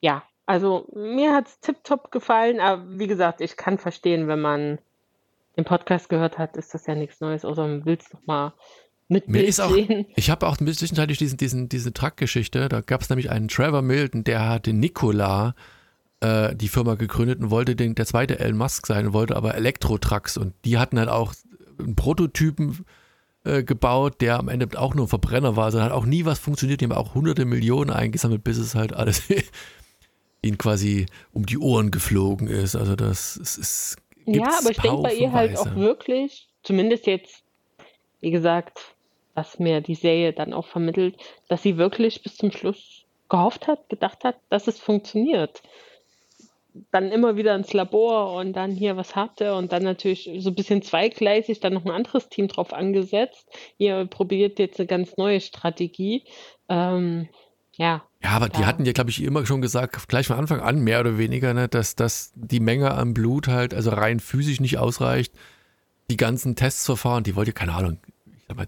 [0.00, 4.78] ja, also mir hat es tipptopp gefallen, aber wie gesagt, ich kann verstehen, wenn man
[5.56, 8.52] den Podcast gehört hat, ist das ja nichts Neues, außer man will es noch mal
[9.08, 9.76] mit Mir ist auch,
[10.14, 14.22] ich habe auch zwischenzeitlich diesen, diesen, diese Truck-Geschichte, da gab es nämlich einen Trevor Milton,
[14.22, 15.56] der hatte Nikola
[16.20, 20.36] äh, die Firma gegründet und wollte den, der zweite Elon Musk sein wollte aber Elektro-Trucks.
[20.36, 21.34] Und die hatten halt auch
[21.78, 22.84] einen Prototypen
[23.44, 26.38] äh, gebaut, der am Ende auch nur ein Verbrenner war, also hat auch nie was
[26.38, 29.22] funktioniert, die haben auch hunderte Millionen eingesammelt, bis es halt alles
[30.42, 35.02] ihnen quasi um die Ohren geflogen ist, also das ist, ist Ja, aber ich denke
[35.02, 37.42] bei ihr halt auch wirklich, zumindest jetzt,
[38.20, 38.94] wie gesagt,
[39.34, 41.16] was mir die Serie dann auch vermittelt,
[41.48, 45.62] dass sie wirklich bis zum Schluss gehofft hat, gedacht hat, dass es funktioniert.
[46.92, 49.54] Dann immer wieder ins Labor und dann hier, was habt ihr?
[49.54, 53.48] Und dann natürlich so ein bisschen zweigleisig, dann noch ein anderes Team drauf angesetzt.
[53.78, 56.24] Ihr probiert jetzt eine ganz neue Strategie.
[56.68, 57.28] Ähm,
[57.80, 58.02] ja.
[58.22, 61.00] Ja, aber die hatten ja, glaube ich, immer schon gesagt, gleich von Anfang an mehr
[61.00, 65.32] oder weniger, ne, dass, dass die Menge an Blut halt, also rein physisch nicht ausreicht.
[66.10, 68.66] Die ganzen Testsverfahren, die wollte, keine Ahnung, ich sag mal,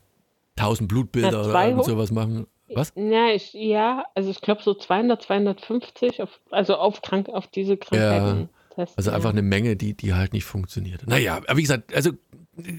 [0.57, 2.47] 1000 Blutbilder oder irgend sowas machen.
[2.75, 2.95] Was?
[2.97, 7.77] Ja, ich, ja also ich glaube so 200, 250, auf, also auf, krank, auf diese
[7.77, 8.49] Krankheiten.
[8.71, 9.33] Ja, testen, also einfach ja.
[9.33, 11.07] eine Menge, die, die halt nicht funktioniert.
[11.07, 12.13] Naja, aber wie gesagt, also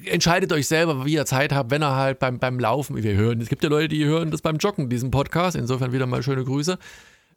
[0.05, 3.41] entscheidet euch selber, wie ihr Zeit habt, wenn ihr halt beim, beim Laufen, wir hören,
[3.41, 6.43] es gibt ja Leute, die hören das beim Joggen, diesen Podcast, insofern wieder mal schöne
[6.43, 6.77] Grüße.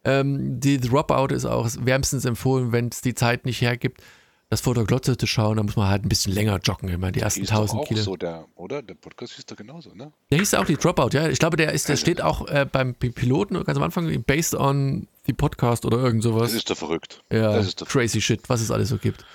[0.03, 4.01] Ähm, die Dropout ist auch wärmstens empfohlen, wenn es die Zeit nicht hergibt
[4.49, 7.11] das vor der Glotze zu schauen, da muss man halt ein bisschen länger joggen, immer
[7.11, 8.01] die ersten 1000 Kilo.
[8.01, 8.81] So der, oder?
[8.81, 10.13] Der Podcast hieß doch genauso, ne?
[10.31, 11.27] Der hieß auch die Dropout, ja.
[11.27, 15.07] Ich glaube, der ist, der steht auch äh, beim Piloten ganz am Anfang, based on
[15.25, 16.51] the Podcast oder irgend sowas.
[16.51, 17.23] Das ist doch verrückt.
[17.29, 19.25] Ja, das ist doch crazy shit, was es alles so gibt.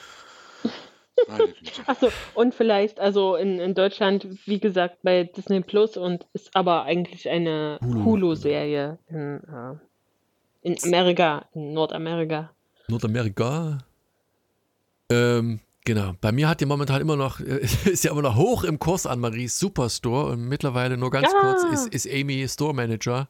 [1.86, 6.84] Achso, und vielleicht, also in, in Deutschland, wie gesagt, bei Disney Plus und ist aber
[6.84, 9.74] eigentlich eine Hulu-Serie in, äh,
[10.62, 12.50] in Amerika, in Nordamerika.
[12.88, 13.78] Nordamerika?
[15.10, 16.12] Ähm, genau.
[16.20, 17.40] Bei mir hat die momentan immer noch,
[17.84, 21.40] ist ja immer noch hoch im Kurs an Maries Superstore und mittlerweile nur ganz ja.
[21.40, 23.28] kurz ist, ist Amy Store Manager.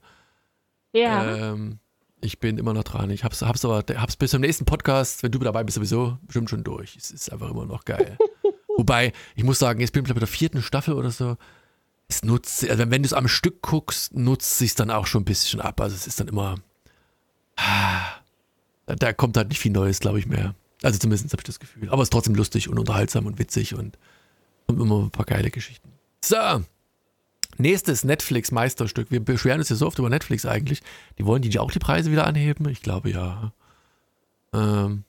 [0.92, 1.52] Ja.
[1.52, 1.78] Ähm,
[2.22, 3.10] ich bin immer noch dran.
[3.10, 6.48] Ich hab's, hab's aber, hab's bis zum nächsten Podcast, wenn du dabei bist, sowieso bestimmt
[6.48, 6.96] schon durch.
[6.96, 8.16] Es ist einfach immer noch geil.
[8.76, 11.36] Wobei, ich muss sagen, jetzt bin ich bei der vierten Staffel oder so.
[12.08, 15.26] Es nutzt, also wenn du es am Stück guckst, nutzt sich dann auch schon ein
[15.26, 15.80] bisschen ab.
[15.80, 16.56] Also es ist dann immer,
[17.56, 18.02] ah,
[18.86, 20.54] da kommt halt nicht viel Neues, glaube ich, mehr.
[20.82, 21.90] Also zumindest habe ich das Gefühl.
[21.90, 23.98] Aber es ist trotzdem lustig und unterhaltsam und witzig und,
[24.66, 25.90] und immer ein paar geile Geschichten.
[26.24, 26.62] So.
[27.58, 29.10] Nächstes Netflix-Meisterstück.
[29.10, 30.82] Wir beschweren uns ja so oft über Netflix eigentlich.
[31.18, 32.68] Die wollen die auch die Preise wieder anheben?
[32.68, 33.52] Ich glaube ja.
[34.52, 35.04] Ähm,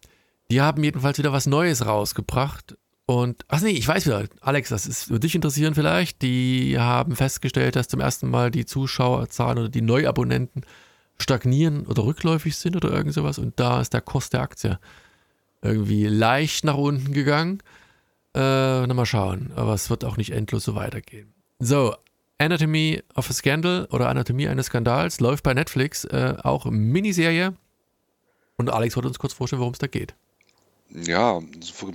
[0.52, 2.78] die haben jedenfalls wieder was Neues rausgebracht.
[3.06, 6.22] Und, ach nee, ich weiß wieder, Alex, das ist für dich interessieren vielleicht.
[6.22, 10.62] Die haben festgestellt, dass zum ersten Mal die Zuschauerzahlen oder die Neuabonnenten
[11.20, 13.40] stagnieren oder rückläufig sind oder irgend sowas.
[13.40, 14.80] Und da ist der Kost der Aktie
[15.62, 17.60] irgendwie leicht nach unten gegangen.
[18.36, 21.34] Äh, na mal schauen, aber es wird auch nicht endlos so weitergehen.
[21.60, 21.96] So,
[22.44, 27.54] Anatomy of a Scandal oder Anatomie eines Skandals läuft bei Netflix, äh, auch Miniserie.
[28.58, 30.14] Und Alex wird uns kurz vorstellen, worum es da geht.
[30.90, 31.42] Ja,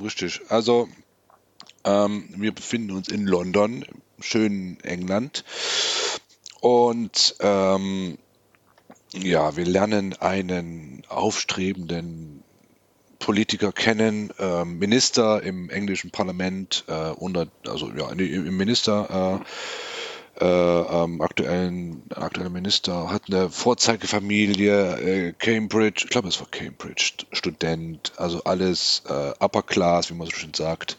[0.03, 0.41] richtig.
[0.49, 0.89] Also,
[1.85, 3.85] ähm, wir befinden uns in London,
[4.21, 5.45] schönen England.
[6.61, 8.19] Und ähm,
[9.13, 12.43] ja, wir lernen einen aufstrebenden
[13.19, 19.45] Politiker kennen, äh, Minister im englischen Parlament, äh, unter, also ja, im Minister, äh,
[20.45, 28.13] ähm, aktuellen, aktuellen Minister, hat eine Vorzeigefamilie, äh, Cambridge, ich glaube, es war Cambridge, Student,
[28.17, 30.99] also alles äh, Upper Class, wie man so schön sagt.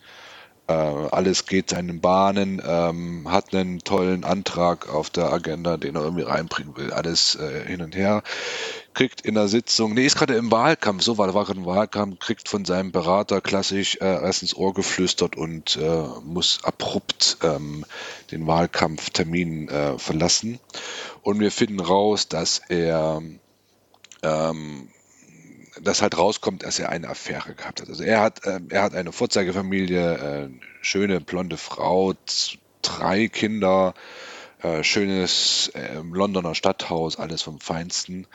[0.68, 6.04] Äh, alles geht seinen Bahnen, ähm, hat einen tollen Antrag auf der Agenda, den er
[6.04, 8.22] irgendwie reinbringen will, alles äh, hin und her
[9.00, 11.66] kriegt in der Sitzung, nee, ist gerade im Wahlkampf, so war, der war gerade im
[11.66, 17.38] Wahlkampf, kriegt von seinem Berater klassisch äh, erst ins Ohr geflüstert und äh, muss abrupt
[17.42, 17.86] ähm,
[18.32, 20.60] den Wahlkampftermin äh, verlassen.
[21.22, 23.22] Und wir finden raus, dass er
[24.22, 24.90] ähm,
[25.82, 27.88] dass halt rauskommt, dass er eine Affäre gehabt hat.
[27.88, 30.50] Also er hat, äh, er hat eine Vorzeigefamilie, äh,
[30.82, 32.16] schöne blonde Frau,
[32.82, 33.94] drei Kinder,
[34.62, 38.28] äh, schönes äh, Londoner Stadthaus, alles vom Feinsten.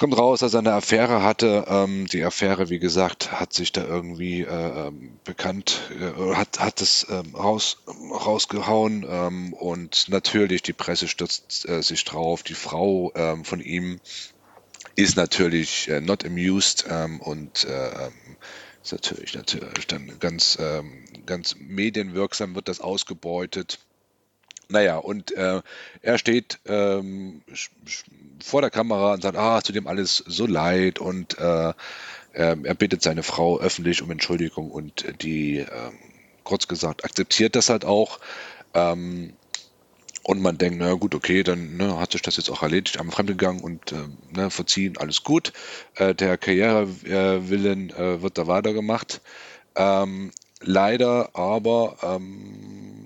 [0.00, 1.66] Kommt raus, dass er eine Affäre hatte.
[1.68, 6.80] Ähm, die Affäre, wie gesagt, hat sich da irgendwie äh, ähm, bekannt, äh, hat, hat
[6.80, 12.42] es ähm, raus, rausgehauen ähm, und natürlich die Presse stürzt äh, sich drauf.
[12.42, 14.00] Die Frau ähm, von ihm
[14.96, 18.08] ist natürlich äh, not amused ähm, und äh,
[18.82, 20.56] ist natürlich, natürlich dann ganz,
[21.26, 23.78] ganz medienwirksam wird das ausgebeutet.
[24.70, 25.60] Naja, und äh,
[26.00, 27.42] er steht ähm,
[28.42, 31.74] vor der Kamera und sagt, ah, tut ihm alles so leid und äh,
[32.32, 35.98] er bittet seine Frau öffentlich um Entschuldigung und die, ähm,
[36.44, 38.20] kurz gesagt, akzeptiert das halt auch.
[38.72, 39.32] Ähm,
[40.22, 43.16] und man denkt, na gut, okay, dann ne, hat sich das jetzt auch erledigt, einmal
[43.16, 43.96] fremdgegangen und äh,
[44.36, 45.52] ne, verziehen, alles gut.
[45.96, 49.20] Äh, der Karrierewillen äh, wird da weitergemacht.
[49.74, 52.99] Ähm, leider aber ähm,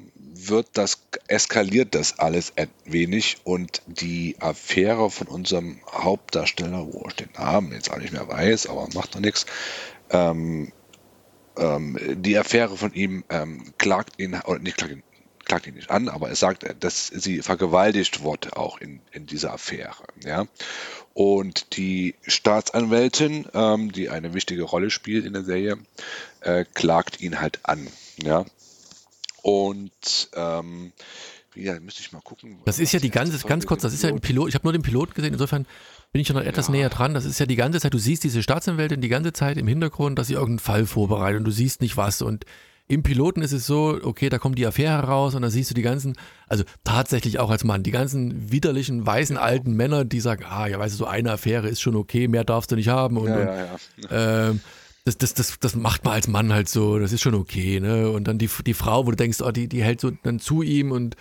[0.49, 7.15] wird das, eskaliert das alles ein wenig und die Affäre von unserem Hauptdarsteller, wo ich
[7.15, 9.47] den Namen jetzt auch nicht mehr weiß, aber macht doch nichts,
[10.11, 10.73] ähm,
[11.57, 15.03] ähm, die Affäre von ihm ähm, klagt ihn, oder nicht klagt ihn,
[15.45, 19.53] klagt ihn nicht an, aber er sagt, dass sie vergewaltigt wurde auch in, in dieser
[19.53, 20.05] Affäre.
[20.25, 20.47] Ja?
[21.13, 25.79] Und die Staatsanwältin, ähm, die eine wichtige Rolle spielt in der Serie,
[26.41, 27.87] äh, klagt ihn halt an.
[28.23, 28.47] Ja?
[29.45, 30.95] Und ähm,
[31.55, 32.61] ja, müsste ich mal gucken.
[32.65, 34.73] Das ist ja die ganze, ganz kurz, das ist ja im Pilot, ich habe nur
[34.73, 35.67] den Pilot gesehen, insofern
[36.13, 36.73] bin ich ja noch etwas ja.
[36.73, 37.13] näher dran.
[37.13, 40.19] Das ist ja die ganze Zeit, du siehst diese Staatsanwältin die ganze Zeit im Hintergrund,
[40.19, 42.23] dass sie irgendeinen Fall vorbereitet und du siehst nicht was.
[42.23, 42.47] Und
[42.89, 45.75] im Piloten ist es so, okay, da kommt die Affäre raus und da siehst du
[45.75, 46.17] die ganzen,
[46.49, 50.79] also tatsächlich auch als Mann, die ganzen widerlichen, weißen, alten Männer, die sagen, ah, ja,
[50.79, 53.19] weißt du, so eine Affäre ist schon okay, mehr darfst du nicht haben.
[53.19, 53.79] Und, ja, ja,
[54.11, 54.49] ja.
[54.49, 54.61] Ähm,
[55.05, 58.11] das, das, das, das macht man als Mann halt so, das ist schon okay, ne?
[58.11, 60.63] Und dann die, die Frau, wo du denkst, oh, die, die hält so dann zu
[60.63, 61.15] ihm und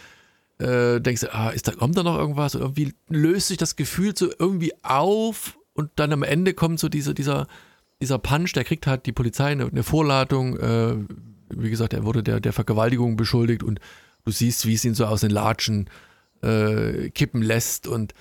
[0.60, 2.56] äh, denkst, ah, ist da, kommt da noch irgendwas?
[2.56, 6.88] Und irgendwie löst sich das Gefühl so irgendwie auf und dann am Ende kommt so
[6.88, 7.48] dieser, dieser,
[8.00, 10.96] dieser Punch, der kriegt halt die Polizei eine, eine Vorladung, äh,
[11.50, 13.80] wie gesagt, er wurde der, der Vergewaltigung beschuldigt und
[14.24, 15.90] du siehst, wie es ihn so aus den Latschen
[16.42, 18.14] äh, kippen lässt und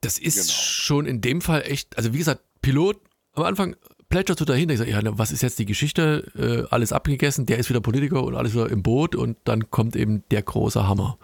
[0.00, 0.52] das ist genau.
[0.52, 3.00] schon in dem Fall echt, also wie gesagt, Pilot
[3.32, 3.76] am Anfang
[4.08, 4.74] plätschert so dahinter.
[4.74, 6.30] Ich sage, ja, was ist jetzt die Geschichte?
[6.36, 9.96] Äh, alles abgegessen, der ist wieder Politiker und alles wieder im Boot und dann kommt
[9.96, 11.18] eben der große Hammer.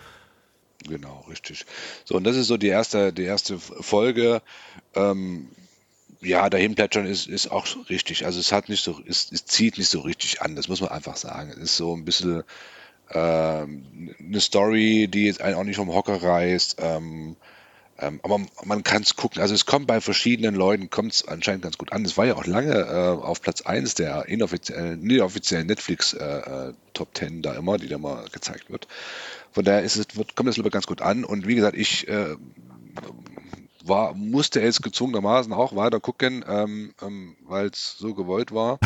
[0.86, 1.64] Genau, richtig.
[2.04, 4.42] So, und das ist so die erste, die erste Folge.
[4.94, 5.48] Ähm,
[6.20, 8.26] ja, dahin plätschern ist, ist auch richtig.
[8.26, 10.90] Also es hat nicht so, es, es zieht nicht so richtig an, das muss man
[10.90, 11.50] einfach sagen.
[11.50, 12.44] Es ist so ein bisschen
[13.08, 16.76] äh, eine Story, die jetzt einen auch nicht vom Hocker reißt.
[16.80, 17.36] Ähm,
[18.04, 19.40] ähm, aber man kann es gucken.
[19.40, 22.04] Also es kommt bei verschiedenen Leuten, kommt es anscheinend ganz gut an.
[22.04, 26.72] Es war ja auch lange äh, auf Platz 1 der inoffiziellen, inoffiziellen Netflix äh, äh,
[26.92, 28.88] Top 10 da immer, die da mal gezeigt wird.
[29.52, 31.24] Von daher ist es, wird, kommt es lieber ganz gut an.
[31.24, 32.36] Und wie gesagt, ich äh,
[33.84, 38.78] war, musste jetzt gezwungenermaßen auch weiter gucken, ähm, ähm, weil es so gewollt war.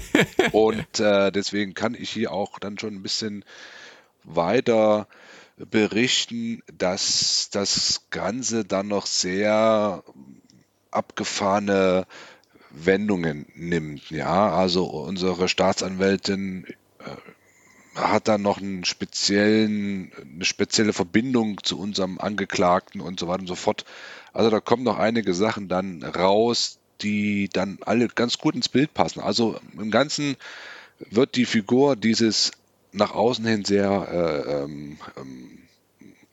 [0.52, 3.44] Und äh, deswegen kann ich hier auch dann schon ein bisschen
[4.24, 5.08] weiter
[5.70, 10.02] berichten, dass das Ganze dann noch sehr
[10.90, 12.06] abgefahrene
[12.70, 14.10] Wendungen nimmt.
[14.10, 16.66] Ja, also unsere Staatsanwältin
[16.98, 17.16] äh,
[17.94, 23.46] hat dann noch einen speziellen, eine spezielle Verbindung zu unserem Angeklagten und so weiter und
[23.46, 23.84] so fort.
[24.32, 28.94] Also da kommen noch einige Sachen dann raus, die dann alle ganz gut ins Bild
[28.94, 29.20] passen.
[29.20, 30.36] Also im Ganzen
[31.10, 32.52] wird die Figur dieses
[32.92, 35.58] nach außen hin sehr äh, ähm, ähm,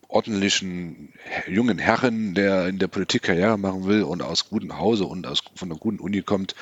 [0.07, 1.13] ordentlichen
[1.47, 5.43] jungen Herren, der in der Politik Karriere machen will und aus gutem Hause und aus,
[5.55, 6.55] von einer guten Uni kommt,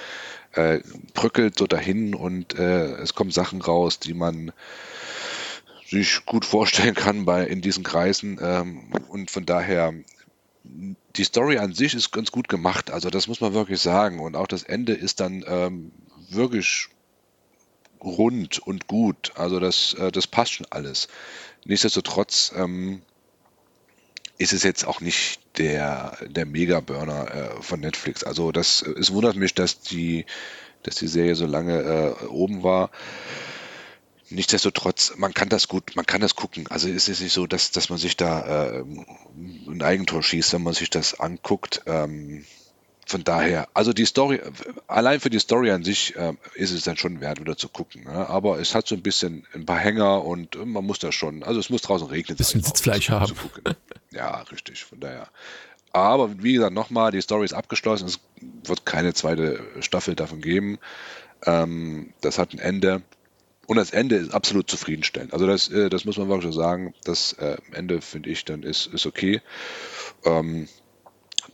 [0.53, 0.79] äh,
[1.13, 4.51] bröckelt so dahin und äh, es kommen Sachen raus, die man
[5.85, 9.93] sich gut vorstellen kann bei in diesen Kreisen ähm, und von daher
[11.15, 14.19] die Story an sich ist ganz gut gemacht, also das muss man wirklich sagen.
[14.19, 15.91] Und auch das Ende ist dann ähm,
[16.29, 16.89] wirklich
[18.01, 19.31] rund und gut.
[19.35, 21.07] Also das, äh, das passt schon alles.
[21.65, 23.01] Nichtsdestotrotz ähm,
[24.37, 28.23] ist es jetzt auch nicht der, der Mega-Burner äh, von Netflix.
[28.23, 30.25] Also das, es wundert mich, dass die,
[30.83, 32.91] dass die Serie so lange äh, oben war.
[34.29, 36.67] Nichtsdestotrotz, man kann das gut, man kann das gucken.
[36.67, 38.83] Also es ist nicht so, dass, dass man sich da äh,
[39.67, 41.81] ein Eigentor schießt, wenn man sich das anguckt.
[41.85, 42.45] Ähm,
[43.07, 44.41] von daher, also die Story,
[44.87, 48.03] allein für die Story an sich äh, ist es dann schon wert, wieder zu gucken.
[48.03, 48.27] Ne?
[48.27, 51.59] Aber es hat so ein bisschen ein paar Hänger und man muss da schon, also
[51.59, 52.37] es muss draußen regnen.
[52.37, 53.33] Bisschen Sitzfleisch haben.
[54.11, 55.29] Ja, richtig, von daher.
[55.93, 58.07] Aber wie gesagt, nochmal, die Story ist abgeschlossen.
[58.07, 58.19] Es
[58.65, 60.77] wird keine zweite Staffel davon geben.
[61.45, 63.01] Ähm, das hat ein Ende.
[63.67, 65.33] Und das Ende ist absolut zufriedenstellend.
[65.33, 66.93] Also das, äh, das muss man wirklich so sagen.
[67.03, 69.41] Das äh, Ende, finde ich, dann ist, ist okay.
[70.25, 70.67] Ähm,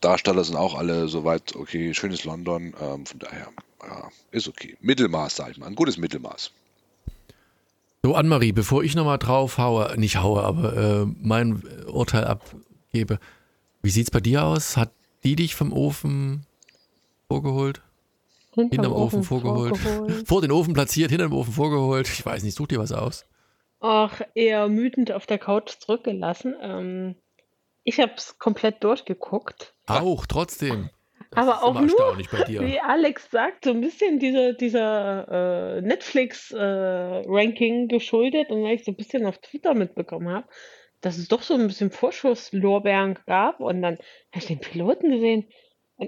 [0.04, 1.94] Darsteller sind auch alle soweit okay.
[1.94, 2.74] Schönes London.
[2.82, 3.48] Ähm, von daher,
[3.82, 4.76] ja, ist okay.
[4.82, 5.68] Mittelmaß, sag ich mal.
[5.68, 6.52] Ein gutes Mittelmaß.
[8.04, 13.18] So, Annemarie, bevor ich nochmal drauf haue, nicht haue, aber äh, mein Urteil abgebe,
[13.82, 14.76] wie sieht's bei dir aus?
[14.76, 14.92] Hat
[15.24, 16.46] die dich vom Ofen
[17.30, 17.82] vorgeholt?
[18.54, 19.78] Hinterm, hinterm Ofen, Ofen vorgeholt.
[19.78, 20.28] vorgeholt.
[20.28, 22.10] Vor den Ofen platziert, hinter dem Ofen vorgeholt.
[22.10, 23.26] Ich weiß nicht, such dir was aus.
[23.80, 26.56] Ach, eher müdend auf der Couch zurückgelassen.
[26.62, 27.16] Ähm,
[27.84, 29.76] ich habe es komplett durchgeguckt.
[29.88, 30.90] Auch, trotzdem.
[31.32, 37.88] Das Aber auch nur, wie Alex sagt, so ein bisschen dieser, dieser äh, Netflix-Ranking äh,
[37.88, 40.48] geschuldet und weil ich so ein bisschen auf Twitter mitbekommen habe,
[41.02, 45.50] dass es doch so ein bisschen Vorschusslorbeeren gab und dann habe ich den Piloten gesehen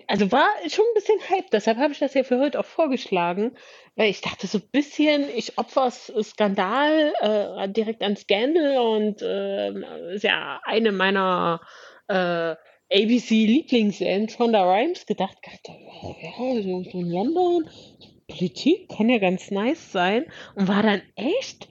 [0.08, 3.56] also war schon ein bisschen Hype, deshalb habe ich das ja für heute auch vorgeschlagen,
[3.96, 10.14] weil ich dachte so ein bisschen, ich opfer Skandal äh, direkt an Scandal und äh,
[10.14, 11.62] ist ja eine meiner
[12.08, 12.56] äh,
[12.92, 17.70] ABC-Lieblingsserien, Shonda Rhimes, gedacht, ja, so, so in London,
[18.28, 20.26] Politik kann ja ganz nice sein.
[20.56, 21.68] Und war dann echt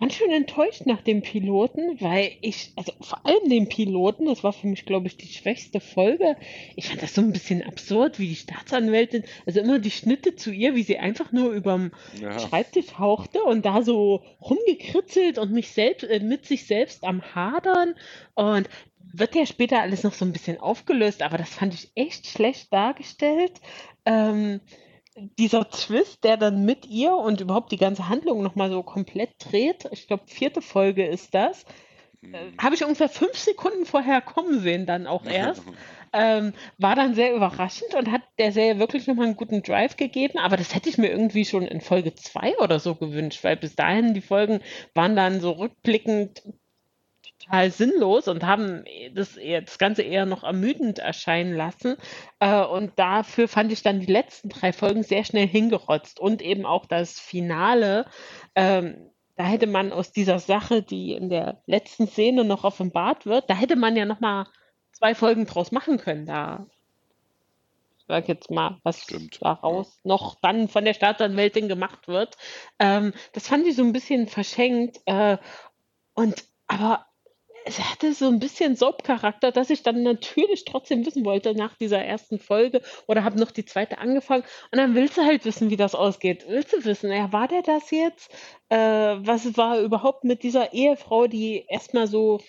[0.00, 4.52] ganz schön enttäuscht nach dem Piloten, weil ich, also vor allem den Piloten, das war
[4.52, 6.36] für mich, glaube ich, die schwächste Folge.
[6.74, 10.50] Ich fand das so ein bisschen absurd, wie die Staatsanwältin, also immer die Schnitte zu
[10.52, 12.38] ihr, wie sie einfach nur überm ja.
[12.38, 17.94] Schreibtisch hauchte und da so rumgekritzelt und mich selbst, äh, mit sich selbst am Hadern.
[18.34, 18.68] Und
[19.12, 22.72] wird ja später alles noch so ein bisschen aufgelöst, aber das fand ich echt schlecht
[22.72, 23.52] dargestellt.
[24.06, 24.60] Ähm,
[25.38, 29.88] dieser Twist, der dann mit ihr und überhaupt die ganze Handlung nochmal so komplett dreht,
[29.92, 31.64] ich glaube, vierte Folge ist das,
[32.22, 35.62] äh, habe ich ungefähr fünf Sekunden vorher kommen sehen, dann auch erst.
[36.12, 40.38] ähm, war dann sehr überraschend und hat der Serie wirklich nochmal einen guten Drive gegeben,
[40.38, 43.76] aber das hätte ich mir irgendwie schon in Folge zwei oder so gewünscht, weil bis
[43.76, 44.60] dahin die Folgen
[44.94, 46.42] waren dann so rückblickend
[47.50, 48.84] total sinnlos und haben
[49.14, 51.96] das, das Ganze eher noch ermüdend erscheinen lassen.
[52.38, 56.64] Äh, und dafür fand ich dann die letzten drei Folgen sehr schnell hingerotzt und eben
[56.64, 58.06] auch das Finale.
[58.54, 63.48] Ähm, da hätte man aus dieser Sache, die in der letzten Szene noch offenbart wird,
[63.48, 64.46] da hätte man ja noch mal
[64.92, 66.26] zwei Folgen draus machen können.
[66.26, 66.66] Da
[68.06, 69.38] sag jetzt mal, was Stimmt.
[69.40, 72.36] daraus noch dann von der Staatsanwältin gemacht wird.
[72.78, 75.00] Ähm, das fand ich so ein bisschen verschenkt.
[75.06, 75.38] Äh,
[76.14, 77.06] und aber
[77.64, 82.02] es hatte so ein bisschen Soap-Charakter, dass ich dann natürlich trotzdem wissen wollte nach dieser
[82.02, 85.76] ersten Folge oder habe noch die zweite angefangen und dann willst du halt wissen, wie
[85.76, 86.44] das ausgeht.
[86.48, 88.30] Willst du wissen, ja, war der das jetzt?
[88.68, 92.40] Äh, was war überhaupt mit dieser Ehefrau, die erstmal so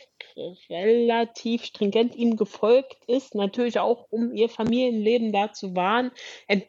[0.70, 6.12] relativ stringent ihm gefolgt ist, natürlich auch um ihr Familienleben da zu wahren.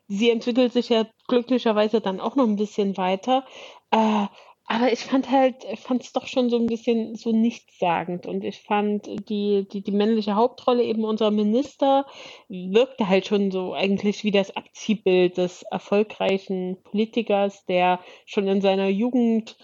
[0.09, 3.45] Sie entwickelt sich ja glücklicherweise dann auch noch ein bisschen weiter.
[3.91, 4.27] Äh,
[4.73, 8.27] aber ich fand halt fand es doch schon so ein bisschen so nichtssagend.
[8.27, 12.07] Und ich fand die die die männliche Hauptrolle, eben unser Minister,
[12.49, 18.89] wirkte halt schon so eigentlich wie das Abziehbild des erfolgreichen Politikers, der schon in seiner
[18.89, 19.59] Jugend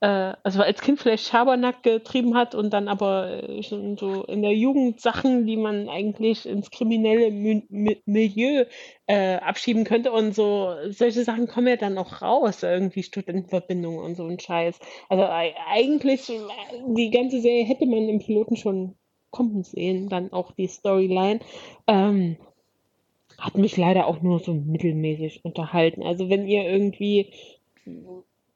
[0.00, 4.52] also als Kind vielleicht Schabernack getrieben hat und dann aber äh, schon so in der
[4.52, 8.66] Jugend Sachen, die man eigentlich ins kriminelle Mi Milieu
[9.06, 14.16] äh, abschieben könnte und so solche Sachen kommen ja dann auch raus, irgendwie Studentenverbindungen und
[14.16, 14.78] so ein Scheiß.
[15.08, 16.40] Also eigentlich äh,
[16.88, 18.96] die ganze Serie hätte man im Piloten schon
[19.30, 21.40] kommen sehen, dann auch die Storyline.
[21.86, 22.36] Ähm,
[23.38, 26.02] hat mich leider auch nur so mittelmäßig unterhalten.
[26.02, 27.30] Also wenn ihr irgendwie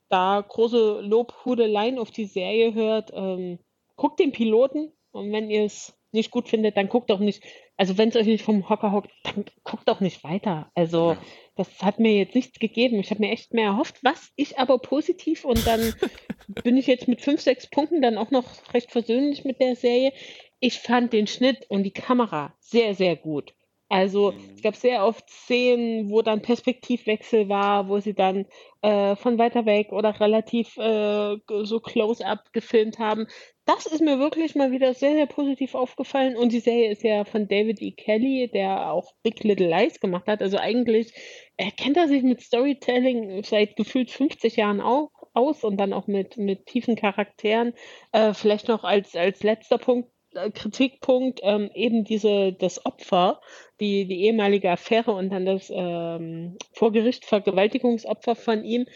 [0.08, 3.58] da große Lobhudeleien auf die Serie hört, ähm,
[3.96, 7.42] guckt den Piloten und wenn ihr es nicht gut findet, dann guckt auch nicht,
[7.76, 10.70] also wenn es euch nicht vom Hocker hockt, dann guckt auch nicht weiter.
[10.74, 11.16] Also
[11.54, 12.98] das hat mir jetzt nichts gegeben.
[12.98, 15.94] Ich habe mir echt mehr erhofft, was ich aber positiv und dann
[16.64, 20.12] bin ich jetzt mit fünf, sechs Punkten dann auch noch recht versöhnlich mit der Serie.
[20.60, 23.54] Ich fand den Schnitt und die Kamera sehr, sehr gut.
[23.88, 24.38] Also mhm.
[24.54, 28.46] es gab sehr oft Szenen, wo dann Perspektivwechsel war, wo sie dann
[28.82, 33.26] äh, von weiter weg oder relativ äh, so close-up gefilmt haben.
[33.64, 36.36] das ist mir wirklich mal wieder sehr, sehr positiv aufgefallen.
[36.36, 37.92] Und die Serie ist ja von David E.
[37.92, 40.42] Kelly, der auch Big Little Lies gemacht hat.
[40.42, 41.12] Also eigentlich
[41.56, 46.36] erkennt er sich mit Storytelling seit gefühlt 50 Jahren auch aus und dann auch mit,
[46.36, 47.74] mit tiefen Charakteren.
[48.12, 50.10] Äh, vielleicht noch als, als letzter Punkt,
[50.52, 53.40] Kritikpunkt, ähm, eben diese, das Opfer,
[53.80, 58.86] die, die ehemalige Affäre und dann das ähm, vor Gericht Vergewaltigungsopfer von ihm,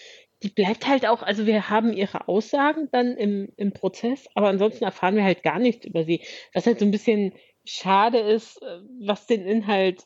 [0.43, 4.85] die bleibt halt auch, also wir haben ihre Aussagen dann im, im Prozess, aber ansonsten
[4.85, 6.23] erfahren wir halt gar nichts über sie.
[6.53, 7.33] Was halt so ein bisschen
[7.65, 10.05] schade ist, äh, was den Inhalt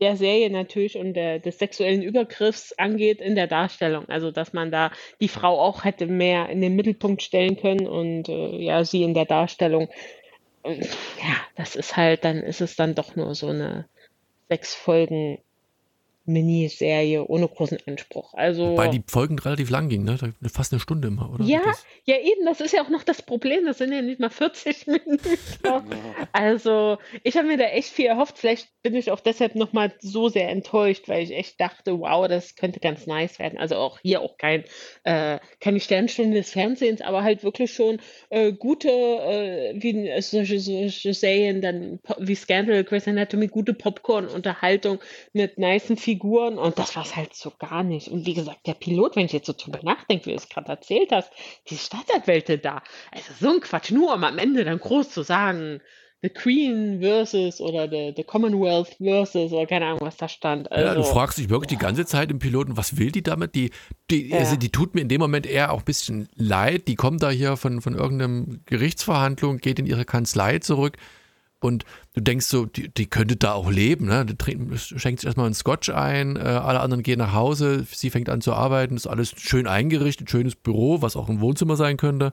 [0.00, 4.08] der Serie natürlich und der, des sexuellen Übergriffs angeht in der Darstellung.
[4.08, 4.90] Also dass man da
[5.20, 9.14] die Frau auch hätte mehr in den Mittelpunkt stellen können und äh, ja, sie in
[9.14, 9.88] der Darstellung.
[10.62, 13.88] Und, ja, das ist halt, dann ist es dann doch nur so eine
[14.48, 15.38] sechs Folgen
[16.24, 18.34] Miniserie ohne großen Anspruch.
[18.34, 20.18] Also, Weil die Folgen relativ lang gingen, ne?
[20.52, 21.44] Fast eine Stunde immer, oder?
[21.44, 23.64] ja, Das, ja eben, das ist ja auch noch das Problem.
[23.66, 25.38] Das sind ja nicht mal 40 Minuten.
[26.32, 28.38] Also ich habe mir da echt viel erhofft.
[28.38, 32.56] Vielleicht bin ich auch deshalb nochmal so sehr enttäuscht, weil ich echt dachte, wow, das
[32.56, 33.58] könnte ganz nice werden.
[33.58, 34.64] Also auch hier auch kein,
[35.04, 38.00] äh, keine Sternstunde des Fernsehens, aber halt wirklich schon
[38.30, 44.98] äh, gute, äh, wie äh, solche, solche Serien, dann wie Scandal, Grey's Anatomy, gute Popcorn-Unterhaltung
[45.32, 48.08] mit nicen Figuren und das war es halt so gar nicht.
[48.08, 50.68] Und wie gesagt, der Pilot, wenn ich jetzt so drüber nachdenke, wie du es gerade
[50.68, 51.30] erzählt hast,
[51.68, 52.82] die Staatsanwälte da,
[53.12, 55.80] also so ein Quatsch, nur um am Ende dann groß zu sagen,
[56.22, 60.70] The Queen versus oder the, the Commonwealth versus oder keine Ahnung, was da stand.
[60.70, 63.54] Also, ja, du fragst dich wirklich die ganze Zeit im Piloten, was will die damit?
[63.54, 63.70] Die,
[64.10, 64.38] die, Ja.
[64.38, 66.88] also die tut mir in dem Moment eher auch ein bisschen leid.
[66.88, 70.98] Die kommt da hier von, von irgendeinem Gerichtsverhandlung, geht in ihre Kanzlei zurück
[71.60, 71.84] und
[72.14, 74.06] du denkst so, die, die könnte da auch leben.
[74.06, 74.26] Ne?
[74.26, 78.10] Die trinkt, schenkt sich erstmal einen Scotch ein, äh, alle anderen gehen nach Hause, sie
[78.10, 81.96] fängt an zu arbeiten, ist alles schön eingerichtet, schönes Büro, was auch ein Wohnzimmer sein
[81.96, 82.32] könnte.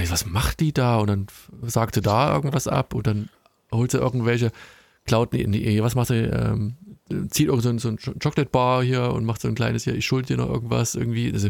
[0.00, 0.98] Ich Was macht die da?
[0.98, 1.26] Und dann
[1.62, 3.28] sagt sie da irgendwas ab und dann
[3.72, 4.52] holt sie irgendwelche,
[5.06, 6.22] klaut, nee, was macht sie?
[6.22, 6.76] Ähm,
[7.30, 9.94] zieht irgend so ein, so ein Chocolate Bar hier und macht so ein kleines hier,
[9.94, 11.32] ich schuld dir noch irgendwas irgendwie.
[11.32, 11.48] Also,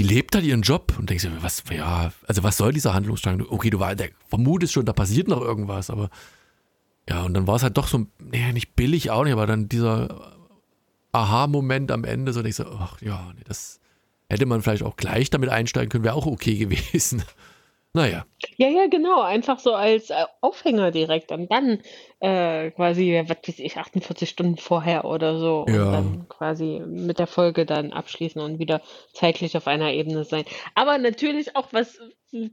[0.00, 3.44] die lebt halt ihren Job und denkst dir, was, ja, also was soll dieser Handlungsstrang?
[3.46, 6.08] Okay, du war, der vermutest schon, da passiert noch irgendwas, aber
[7.06, 9.68] ja, und dann war es halt doch so, nee, nicht billig auch nicht, aber dann
[9.68, 10.32] dieser
[11.12, 13.78] Aha-Moment am Ende, so denkst du, ach ja, nee, das
[14.30, 17.22] hätte man vielleicht auch gleich damit einsteigen können, wäre auch okay gewesen.
[17.92, 18.24] Naja,
[18.56, 19.20] Ja, ja, genau.
[19.20, 21.80] Einfach so als äh, Aufhänger direkt und dann
[22.20, 25.90] äh, quasi, was weiß ich, 48 Stunden vorher oder so und Ja.
[25.92, 28.82] dann quasi mit der Folge dann abschließen und wieder
[29.14, 30.44] zeitlich auf einer Ebene sein.
[30.74, 31.98] Aber natürlich auch was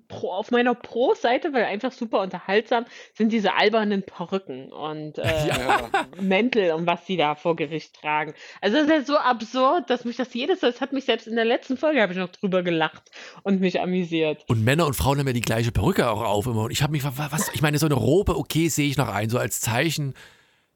[0.07, 5.89] pro, auf meiner Pro-Seite, weil einfach super unterhaltsam, sind diese albernen Perücken und äh, Ja.
[6.19, 8.33] Mäntel und was sie da vor Gericht tragen.
[8.61, 11.35] Also das ist ja so absurd, dass mich das jedes, das hat mich selbst in
[11.35, 13.03] der letzten Folge, habe ich noch drüber gelacht
[13.43, 14.43] und mich amüsiert.
[14.47, 16.63] Und Männer und Frauen haben ja die gleiche Perücke auch auf immer.
[16.63, 19.09] Und ich habe mich, wa- was, ich meine, so eine Robe, okay, sehe ich noch
[19.09, 20.13] ein, so als Zeichen,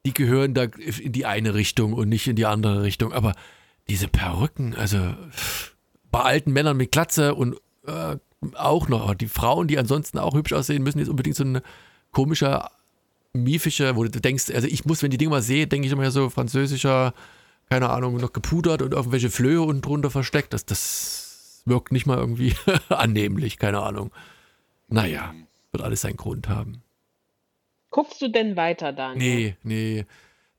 [0.05, 3.13] die gehören da in die eine Richtung und nicht in die andere Richtung.
[3.13, 3.33] Aber
[3.87, 5.15] diese Perücken, also
[6.11, 8.17] bei alten Männern mit Glatze und äh,
[8.55, 11.61] auch noch, die Frauen, die ansonsten auch hübsch aussehen, müssen jetzt unbedingt so eine
[12.11, 12.63] komische,
[13.33, 16.09] miefische, wo du denkst, also ich muss, wenn die Dinge mal sehe, denke ich immer
[16.11, 17.13] so französischer,
[17.69, 20.53] keine Ahnung, noch gepudert und irgendwelche Flöhe unten drunter versteckt.
[20.53, 22.55] Das, das wirkt nicht mal irgendwie
[22.89, 24.11] annehmlich, keine Ahnung.
[24.89, 25.33] Naja,
[25.71, 26.81] wird alles seinen Grund haben.
[27.91, 29.19] Guckst du denn weiter, Daniel?
[29.19, 30.05] Nee, nee,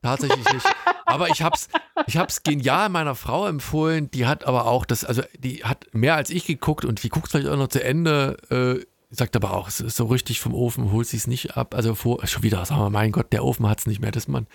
[0.03, 0.67] tatsächlich nicht.
[1.07, 1.69] Aber ich hab's,
[2.07, 4.11] ich hab's genial meiner Frau empfohlen.
[4.11, 7.31] Die hat aber auch das, also die hat mehr als ich geguckt und die guckt
[7.31, 8.37] vielleicht auch noch zu Ende.
[8.51, 11.75] Äh, sagt aber auch, es so richtig vom Ofen holt sie es nicht ab.
[11.75, 14.11] Also vor, schon wieder, sagen wir, mein Gott, der Ofen hat's nicht mehr.
[14.11, 14.47] Dass man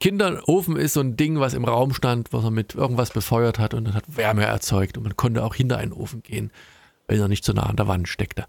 [0.00, 3.74] Kinderofen ist so ein Ding, was im Raum stand, was man mit irgendwas befeuert hat
[3.74, 6.50] und dann hat Wärme erzeugt und man konnte auch hinter einen Ofen gehen,
[7.06, 8.46] wenn er nicht so nah an der Wand steckte.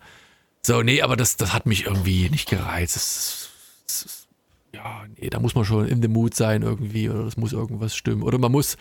[0.66, 2.96] So, nee, aber das, das hat mich irgendwie nicht gereizt.
[2.96, 3.50] Das,
[4.74, 7.96] ja, nee, da muss man schon in the mood sein irgendwie oder es muss irgendwas
[7.96, 8.24] stimmen.
[8.24, 8.78] Oder man muss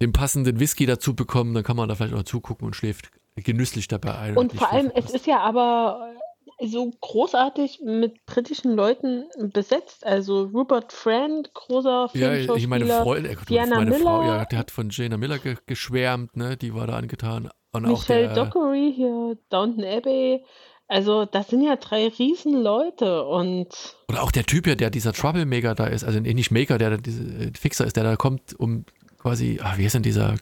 [0.00, 3.88] den passenden Whisky dazu bekommen, dann kann man da vielleicht auch zugucken und schläft genüsslich
[3.88, 4.36] dabei ein.
[4.36, 6.14] Und vor allem, es ist ja aber
[6.62, 10.06] so großartig mit britischen Leuten besetzt.
[10.06, 12.56] Also Rupert Friend, großer Ja, Filmschauspieler.
[12.56, 14.36] ich meine Freundin, äh, Diana meine Frau, Miller.
[14.36, 16.56] ja, der hat von Jana Miller ge geschwärmt, ne?
[16.56, 17.50] Die war da angetan.
[17.72, 20.44] Und auch Michelle Dockery hier, Downton Abbey.
[20.90, 23.68] Also, das sind ja drei Riesen-Leute und
[24.08, 26.90] Oder auch der Typ ja, der dieser Troublemaker da ist, also nee, nicht Maker, der
[26.90, 28.84] da diese äh, Fixer ist, der da kommt, um
[29.20, 30.34] quasi, ah, wie ist denn dieser,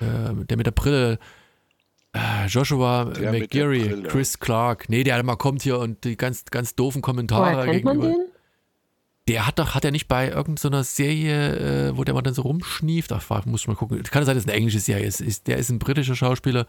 [0.00, 1.18] äh, der mit der Brille,
[2.12, 4.02] äh, Joshua Der der McGarry.
[4.02, 7.84] Chris Clark, nee, der mal kommt hier und die ganz, ganz doofen Kommentare woher kennt
[7.84, 8.18] man gegenüber.
[8.18, 8.32] den?
[9.28, 12.42] Der hat doch, hat er nicht bei irgendeiner Serie, äh, wo der mal dann so
[12.42, 15.46] rumschnieft, ach, muss ich mal gucken, kann sein, dass es eine englische Serie ist, ist
[15.46, 16.66] der ist ein britischer Schauspieler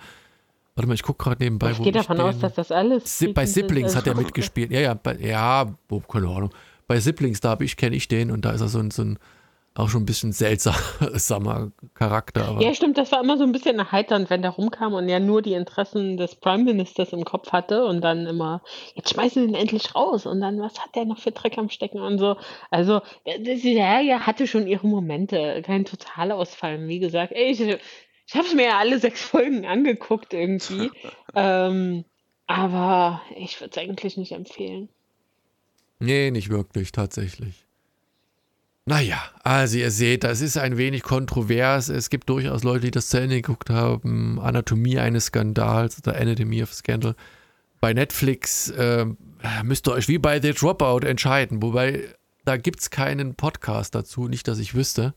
[0.75, 1.71] Warte mal, ich gucke gerade nebenbei.
[1.71, 3.19] Ich gehe davon aus, dass das alles.
[3.19, 4.71] Si bei Siblings hat er mitgespielt.
[4.71, 6.51] Ja, ja, bei, ja, wo, keine Ahnung.
[6.87, 9.19] Bei Siblings, da kenne ich den und da ist er so ein, so ein
[9.73, 12.45] auch schon ein bisschen seltsamer Charakter.
[12.45, 15.19] Aber ja, stimmt, das war immer so ein bisschen erheiternd, wenn der rumkam und ja
[15.19, 18.61] nur die Interessen des Prime Ministers im Kopf hatte und dann immer,
[18.95, 21.69] jetzt schmeißen wir ihn endlich raus und dann, was hat der noch für Dreck am
[21.69, 22.35] Stecken und so.
[22.69, 26.87] Also, die Serie hatte schon ihre Momente, kein Totalausfall.
[26.89, 27.79] Wie gesagt, ey, ich,
[28.31, 30.89] ich habe es mir ja alle sechs Folgen angeguckt irgendwie.
[31.35, 32.05] ähm,
[32.47, 34.87] aber ich würde es eigentlich nicht empfehlen.
[35.99, 37.65] Nee, nicht wirklich, tatsächlich.
[38.85, 41.89] Naja, also ihr seht, das ist ein wenig kontrovers.
[41.89, 44.39] Es gibt durchaus Leute, die das zu Ende geguckt haben.
[44.39, 47.15] Anatomie eines Skandals oder Anatomy of Scandal.
[47.81, 49.07] Bei Netflix äh,
[49.63, 51.61] müsst ihr euch wie bei The Dropout entscheiden.
[51.61, 52.05] Wobei,
[52.45, 55.13] da gibt es keinen Podcast dazu, nicht, dass ich wüsste.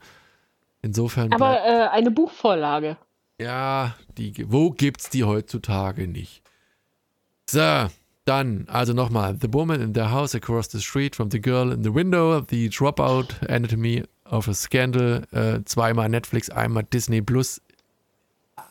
[0.82, 1.32] Insofern.
[1.32, 2.98] Aber äh, eine Buchvorlage.
[3.40, 6.42] Ja, die, wo gibt's die heutzutage nicht?
[7.50, 7.88] So,
[8.24, 11.82] dann, also nochmal, The Woman in the House Across the Street from the Girl in
[11.82, 17.60] the Window, The Dropout, Anatomy of a Scandal, äh, zweimal Netflix, einmal Disney Plus.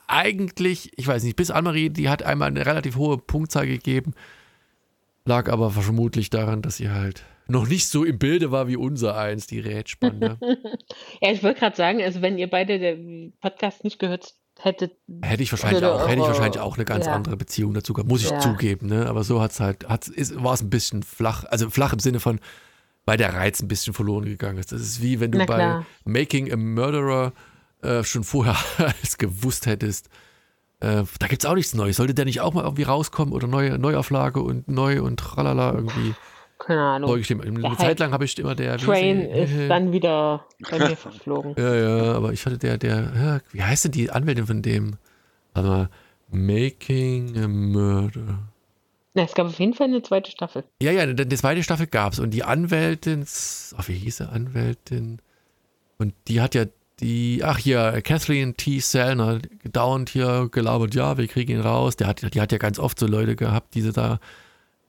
[0.08, 4.14] Eigentlich, ich weiß nicht, bis Anne-Marie, die hat einmal eine relativ hohe Punktzahl gegeben,
[5.26, 9.18] lag aber vermutlich daran, dass sie halt noch nicht so im Bilde war wie unser
[9.18, 10.38] eins, die Rätspande.
[11.22, 14.34] ja, ich wollte gerade sagen, also wenn ihr beide den Podcast nicht gehört
[14.64, 14.92] hätte.
[15.22, 17.14] Hätte ich wahrscheinlich auch, hätte ich wahrscheinlich auch eine ganz ja.
[17.14, 18.40] andere Beziehung dazu gehabt, muss ich ja.
[18.40, 19.08] zugeben, ne?
[19.08, 22.20] Aber so hat's halt, hat's, ist, war es ein bisschen flach, also flach im Sinne
[22.20, 22.40] von,
[23.06, 24.72] weil der Reiz ein bisschen verloren gegangen ist.
[24.72, 27.34] Das ist wie wenn du bei Making a Murderer
[27.82, 30.10] äh, schon vorher alles gewusst hättest.
[30.80, 31.98] Äh, da gibt es auch nichts Neues.
[31.98, 36.14] Sollte der nicht auch mal irgendwie rauskommen oder neue Neuauflage und neu und tralala irgendwie?
[36.60, 37.12] Keine Ahnung.
[37.14, 38.78] Eine Zeit lang habe ich immer der.
[38.78, 41.56] Train ist dann wieder bei mir verflogen.
[41.58, 44.96] Ja, ja, aber ich hatte der, der, wie heißt denn die Anwältin von dem?
[45.54, 45.90] Warte mal,
[46.32, 48.40] Making a Murder.
[49.14, 50.64] Na, es gab auf jeden Fall eine zweite Staffel.
[50.82, 52.20] Ja, ja, eine, eine zweite Staffel gab es.
[52.20, 53.26] Und die Anwältin,
[53.78, 55.22] ach, wie hieß sie, Anwältin?
[56.00, 56.66] Und die hat ja
[57.00, 58.80] die, ach hier, Kathleen T.
[58.80, 59.40] Sellner,
[59.72, 61.96] dauernd hier gelabert, ja, wir kriegen ihn raus.
[61.96, 64.20] Der hat, die hat ja ganz oft so Leute gehabt, die sie da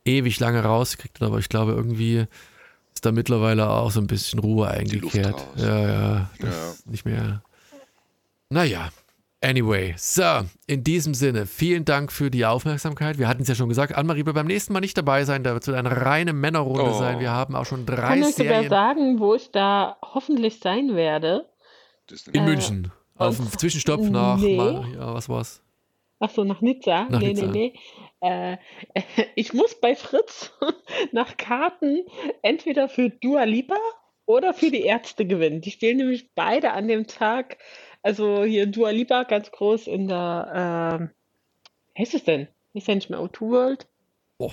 [0.05, 2.27] ewig lange rausgekriegt hat, aber ich glaube, irgendwie
[2.95, 5.47] ist da mittlerweile auch so ein bisschen Ruhe eingekehrt.
[5.57, 6.91] Ja, ja, das ja.
[6.91, 7.43] nicht mehr.
[8.51, 8.91] Naja,
[9.43, 9.95] anyway.
[9.97, 13.19] So, in diesem Sinne, vielen Dank für die Aufmerksamkeit.
[13.19, 15.55] Wir hatten es ja schon gesagt, Anne-Marie wird beim nächsten Mal nicht dabei sein, da
[15.55, 16.99] wird es eine reine Männerrunde oh.
[16.99, 17.19] sein.
[17.19, 18.29] Wir haben auch schon drei Kann Serien.
[18.29, 21.49] ich sogar sagen, wo ich da hoffentlich sein werde?
[22.33, 22.93] In äh, München.
[23.17, 24.57] Auf dem Zwischenstopp nach, nee.
[24.57, 25.64] mal, ja, was war's?
[26.21, 27.07] Ach so, nach Nizza?
[27.11, 27.47] Nach nee, Nizza.
[27.47, 28.29] nee, nee.
[28.29, 28.57] Äh,
[29.35, 30.53] ich muss bei Fritz
[31.12, 32.05] nach Karten
[32.43, 33.77] entweder für Dua Lipa
[34.27, 35.61] oder für die Ärzte gewinnen.
[35.61, 37.59] Die spielen nämlich beide an dem Tag.
[38.03, 42.49] Also hier Dua Lipa ganz groß in der, äh, wie heißt es denn?
[42.73, 43.87] Ist ja nicht mehr O2 World.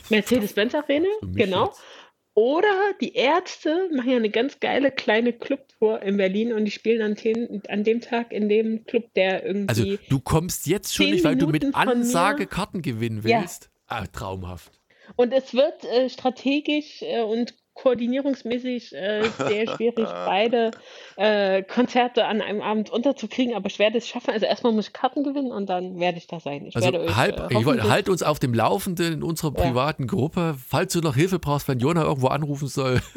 [0.09, 1.67] Mercedes-Benz Arena, genau.
[1.67, 1.81] Jetzt.
[2.33, 7.01] Oder die Ärzte machen ja eine ganz geile kleine Clubtour in Berlin und die spielen
[7.01, 9.69] an, den, an dem Tag in dem Club, der irgendwie.
[9.69, 13.63] Also du kommst jetzt schon nicht, weil du mit Ansage Karten gewinnen willst.
[13.89, 13.97] Ja.
[13.97, 14.79] Ah, traumhaft.
[15.17, 20.71] Und es wird äh, strategisch äh, und koordinierungsmäßig äh, sehr schwierig, beide
[21.15, 24.31] äh, Konzerte an einem Abend unterzukriegen, aber ich werde es schaffen.
[24.31, 26.65] Also erstmal muss ich Karten gewinnen und dann werde ich da sein.
[26.65, 30.03] Ich also werde euch, halb, äh, wollte, halt uns auf dem Laufenden in unserer privaten
[30.03, 30.07] ja.
[30.07, 33.01] Gruppe, falls du noch Hilfe brauchst, wenn Jona irgendwo anrufen soll.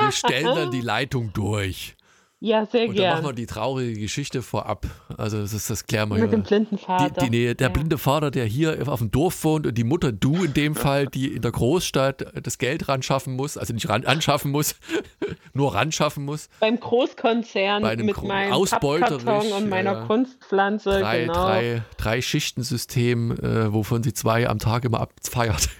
[0.00, 1.95] Wir stellen dann die Leitung durch.
[2.38, 2.90] Ja, sehr gerne.
[2.90, 4.86] Und dann machen wir die traurige Geschichte vorab.
[5.16, 6.30] Also das, ist, das klären wir Mit ja.
[6.30, 7.20] dem blinden Vater.
[7.20, 7.72] Die, die, nee, der ja.
[7.72, 11.06] blinde Vater, der hier auf dem Dorf wohnt und die Mutter, du in dem Fall,
[11.06, 14.74] die in der Großstadt das Geld ran schaffen muss, also nicht ran, anschaffen muss,
[15.54, 16.50] nur ran schaffen muss.
[16.60, 21.00] Beim Großkonzern Bei mit meinem Pappkarton und meiner ja, Kunstpflanze.
[21.00, 21.32] Drei, genau.
[21.32, 25.70] drei, drei Schichtensystem, äh, wovon sie zwei am Tag immer abfeiert.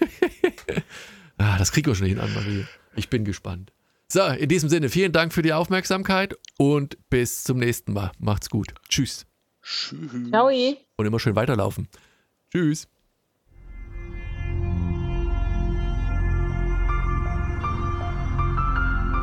[1.37, 2.65] ah, das kriegen wir schon hin, Anne-Marie.
[2.95, 3.71] Ich bin gespannt.
[4.09, 8.11] So, in diesem Sinne, vielen Dank für die Aufmerksamkeit und bis zum nächsten Mal.
[8.19, 8.73] Macht's gut.
[8.89, 9.25] Tschüss.
[9.61, 10.29] Tschüss.
[10.29, 10.49] Ciao.
[10.49, 11.87] Und immer schön weiterlaufen.
[12.51, 12.87] Tschüss.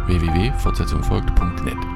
[0.07, 1.94] www.fortsetzungfolgt.net